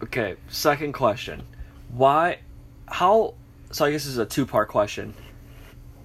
[0.03, 1.45] okay, second question.
[1.91, 2.39] Why
[2.87, 3.35] how
[3.71, 5.15] so I guess this is a two part question.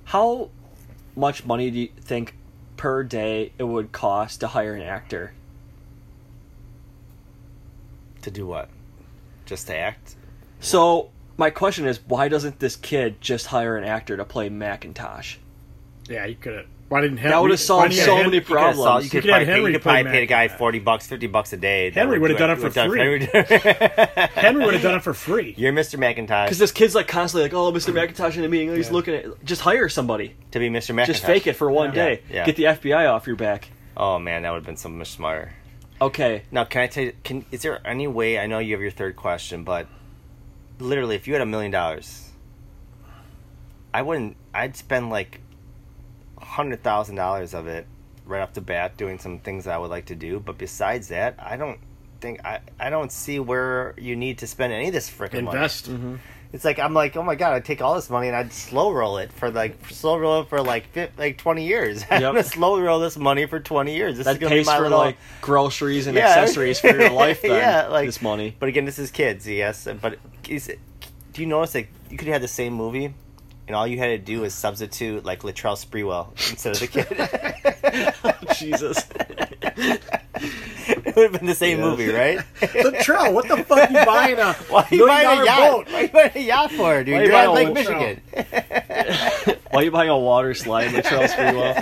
[0.05, 0.49] How
[1.15, 2.35] much money do you think
[2.77, 5.33] per day it would cost to hire an actor?
[8.21, 8.69] To do what?
[9.45, 10.15] Just to act?
[10.59, 15.37] So my question is, why doesn't this kid just hire an actor to play Macintosh?
[16.09, 16.65] Yeah, you could have.
[16.89, 17.31] Why didn't Henry?
[17.31, 18.83] That would have solved so many Henry- You could have problems.
[18.83, 20.25] solved- You could You could have probably pay- Henry you could play probably pay the
[20.27, 21.89] guy forty bucks, fifty bucks a day.
[21.91, 22.99] Henry would would've do done it for Would've done- free.
[22.99, 25.55] Henry- Henry would have done it for free.
[25.57, 25.97] You're Mr.
[25.97, 27.93] McIntosh Because this kid's like constantly like, "Oh, Mr.
[27.93, 28.93] Macintosh in a meeting." He's Yeah.
[28.93, 29.43] looking at.
[29.45, 30.35] Just hire somebody.
[30.51, 30.93] to be Mr.
[30.93, 31.05] McIntosh.
[31.07, 32.05] Just fake it for one Yeah.
[32.05, 32.21] day.
[32.29, 32.45] Yeah.
[32.45, 33.69] Get the FBI off your back.
[33.97, 35.51] Oh man, that would have been so much smarter.
[36.03, 36.43] Okay.
[36.51, 37.13] Now, can I tell you?
[37.23, 38.37] Can is there any way?
[38.37, 39.87] I know you have your third question, but
[40.77, 42.29] literally, if you had a million dollars,
[43.93, 44.35] I wouldn't.
[44.53, 45.39] I'd spend like
[46.37, 47.87] hundred thousand dollars of it
[48.25, 50.41] right off the bat doing some things that I would like to do.
[50.41, 51.79] But besides that, I don't
[52.19, 52.59] think I.
[52.77, 55.57] I don't see where you need to spend any of this freaking money.
[55.57, 55.89] Invest.
[55.89, 56.15] Mm-hmm.
[56.53, 58.91] It's like I'm like, oh my god, I'd take all this money and I'd slow
[58.91, 60.85] roll it for like slow roll it for like
[61.17, 62.05] like twenty years.
[62.11, 64.17] I'm gonna slow roll this money for twenty years.
[64.17, 64.99] This is gonna be my for little.
[64.99, 66.27] like groceries and Yeah.
[66.27, 67.41] accessories for your life.
[67.41, 68.55] Then, Yeah, like- this money.
[68.59, 69.87] But again, this is kids, yes.
[69.99, 70.79] But is it,
[71.33, 73.15] do you notice like you could have the same movie,
[73.67, 78.13] and all you had to do was substitute like Latrell Sprewell instead of the kid?
[78.25, 79.05] Oh, Jesus.
[79.61, 81.85] it would have been the same Yeah.
[81.85, 82.39] movie, right?
[82.61, 85.59] Latrell, what the fuck are you buying a Why are you buying a yacht?
[85.85, 85.87] boat?
[85.91, 87.13] Why are you buying a yacht for, dude?
[87.13, 88.21] Why you You're at buying Lake a Michigan.
[89.71, 91.75] Why are you buying a water slide, Latrell Sprewell?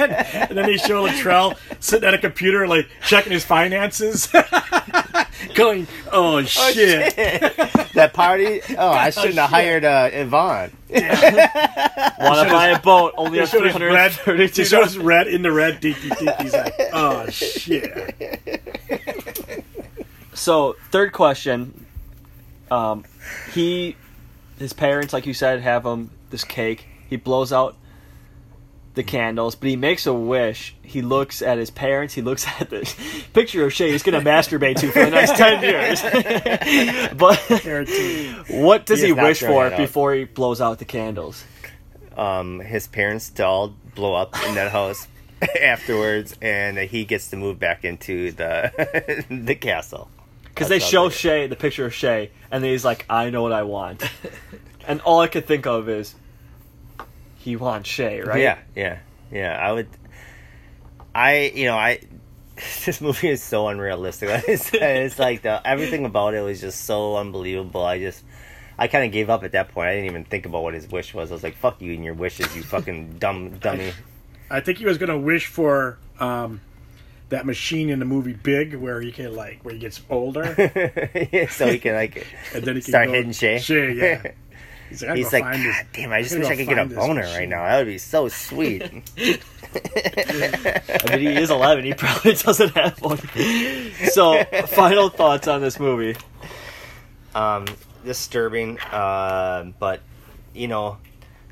[0.50, 4.28] And then they show Latrell sitting at a computer, like checking his finances,
[5.56, 7.42] going, "Oh Oh, shit!" shit.
[7.94, 8.62] that party?
[8.78, 10.72] Oh, I shouldn't have hired uh, Yvonne.
[10.90, 13.14] Want to buy a boat?
[13.18, 14.12] Only They have showed his red.
[14.12, 15.80] 332 They showed his red in the red.
[15.80, 16.30] Deep, deep, deep.
[16.42, 18.16] He's like, "Oh shit!"
[20.34, 21.86] So, third question.
[22.70, 23.04] Um,
[23.54, 23.96] he,
[24.58, 26.88] his parents, like you said, have him this cake.
[27.10, 27.76] He blows out
[28.94, 30.76] the candles, but he makes a wish.
[30.82, 32.14] He looks at his parents.
[32.14, 32.94] He looks at the
[33.34, 33.92] picture of Shay.
[33.92, 36.02] He's going to masturbate to for the next ten years.
[37.18, 37.38] but
[38.50, 41.44] what does He he, wish for before he blows out the candles?
[42.18, 45.08] Um, his parents to all blow up in that house
[45.62, 50.10] afterwards, and he gets to move back into the the castle.
[50.44, 51.14] Because they show like.
[51.14, 54.04] Shay the picture of Shay, and then he's like, "I know what I want,"
[54.86, 56.14] and all I could think of is
[57.42, 58.40] he wants Shay, right?
[58.40, 59.00] Yeah, yeah,
[59.32, 59.58] yeah.
[59.58, 59.88] I would.
[61.14, 62.00] I you know I.
[62.86, 64.30] This movie is so unrealistic.
[64.48, 67.84] It's, it's like the everything about it was just so unbelievable.
[67.84, 68.24] I just.
[68.78, 69.90] I kind of gave up at that point.
[69.90, 71.32] I didn't even think about what his wish was.
[71.32, 73.94] I was like, "Fuck you and your wishes, you fucking dumb dummy."
[74.50, 76.62] I think he was gonna wish for um,
[77.30, 80.44] that machine in the movie Big, where he can like, where he gets older,
[81.50, 83.60] so he can like and then he can start go, hitting Shay.
[83.60, 84.32] Shay, yeah.
[84.92, 86.12] He's like, He's like, God this- damn!
[86.12, 87.64] I just wish I could get a boner machine." right now.
[87.64, 88.84] That would be so sweet.
[89.74, 91.86] I mean, he is 11.
[91.86, 93.18] He probably doesn't have one.
[94.12, 96.18] So, final thoughts on this movie.
[97.34, 97.66] um,
[98.04, 98.80] disturbing.
[98.80, 100.02] Uh, but
[100.54, 100.98] you know,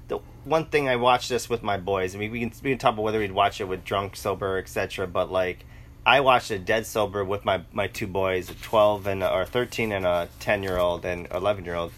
[0.10, 2.14] the one thing I watched this with my boys.
[2.16, 4.58] I mean, we can we can talk about whether we'd watch it with drunk, sober,
[4.58, 5.08] etc.
[5.08, 5.66] But like,
[6.06, 9.46] I watched it dead sober with my my two boys, a twelve and a, or
[9.46, 11.94] thirteen and a ten year old and eleven year old,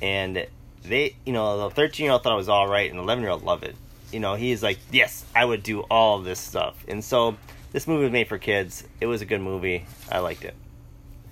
[0.00, 0.46] and
[0.88, 3.22] they, you know, the thirteen year old thought it was all right, and the eleven
[3.22, 3.76] year old loved it.
[4.12, 7.36] You know, he's like, yes, I would do all this stuff, and so.
[7.72, 8.84] This movie was made for kids.
[9.02, 9.84] It was a good movie.
[10.10, 10.54] I liked it.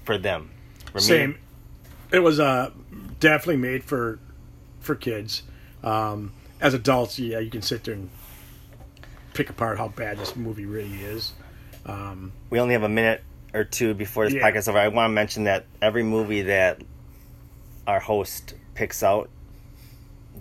[0.05, 0.51] For them.
[0.93, 1.39] For me, Same.
[2.13, 2.71] It was uh,
[3.19, 4.19] definitely made for
[4.81, 5.43] for kids.
[5.83, 8.11] Um, as adults, yeah, you can sit there and
[9.33, 11.33] pick apart how bad this movie really is.
[11.87, 13.23] Um, we only have a minute
[13.55, 14.43] or two before this Yeah.
[14.43, 14.77] podcast over.
[14.79, 16.83] I want to mention that every movie that
[17.87, 19.31] our host picks out,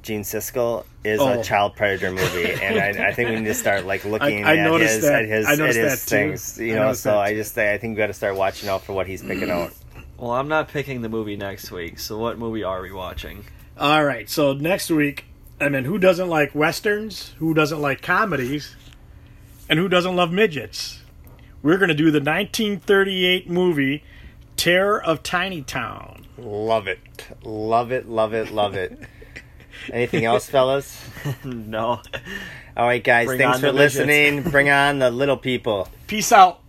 [0.02, 1.40] Gene Siskel, is Oh.
[1.40, 4.58] a child predator movie, and I, I think we need to start like looking I
[4.58, 5.22] at, his, that.
[5.24, 6.16] at his I at noticed his that, too.
[6.30, 6.60] things.
[6.60, 7.36] You know, noticed so I too.
[7.38, 9.72] just I think we got to start watching out for what he's picking out.
[10.16, 13.44] Well, I'm not picking the movie next week, so what movie are we watching?
[13.78, 15.26] all right, so next week,
[15.60, 17.34] I mean, who doesn't like westerns?
[17.40, 18.74] Who doesn't like comedies?
[19.68, 21.02] And who doesn't love midgets?
[21.62, 24.04] We're going to do the 1938 movie
[24.56, 26.26] Terror of Tiny Town.
[26.38, 27.00] Love it,
[27.44, 28.98] love it, love it, love it.
[29.92, 30.98] Anything else, fellas?
[31.44, 32.02] no.
[32.76, 33.28] All right, guys.
[33.28, 33.96] Bring thanks for the midgets.
[33.96, 34.44] listening.
[34.44, 35.88] Bring on the little people.
[36.08, 36.60] Peace out.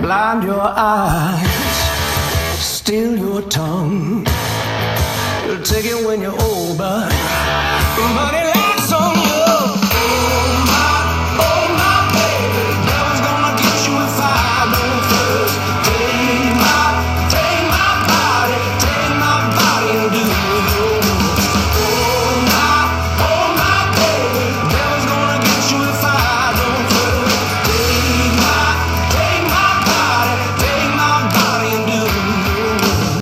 [0.00, 1.48] Blind your eyes,
[2.60, 4.24] steal your tongue.
[5.64, 8.43] Take it when you're old, but, but it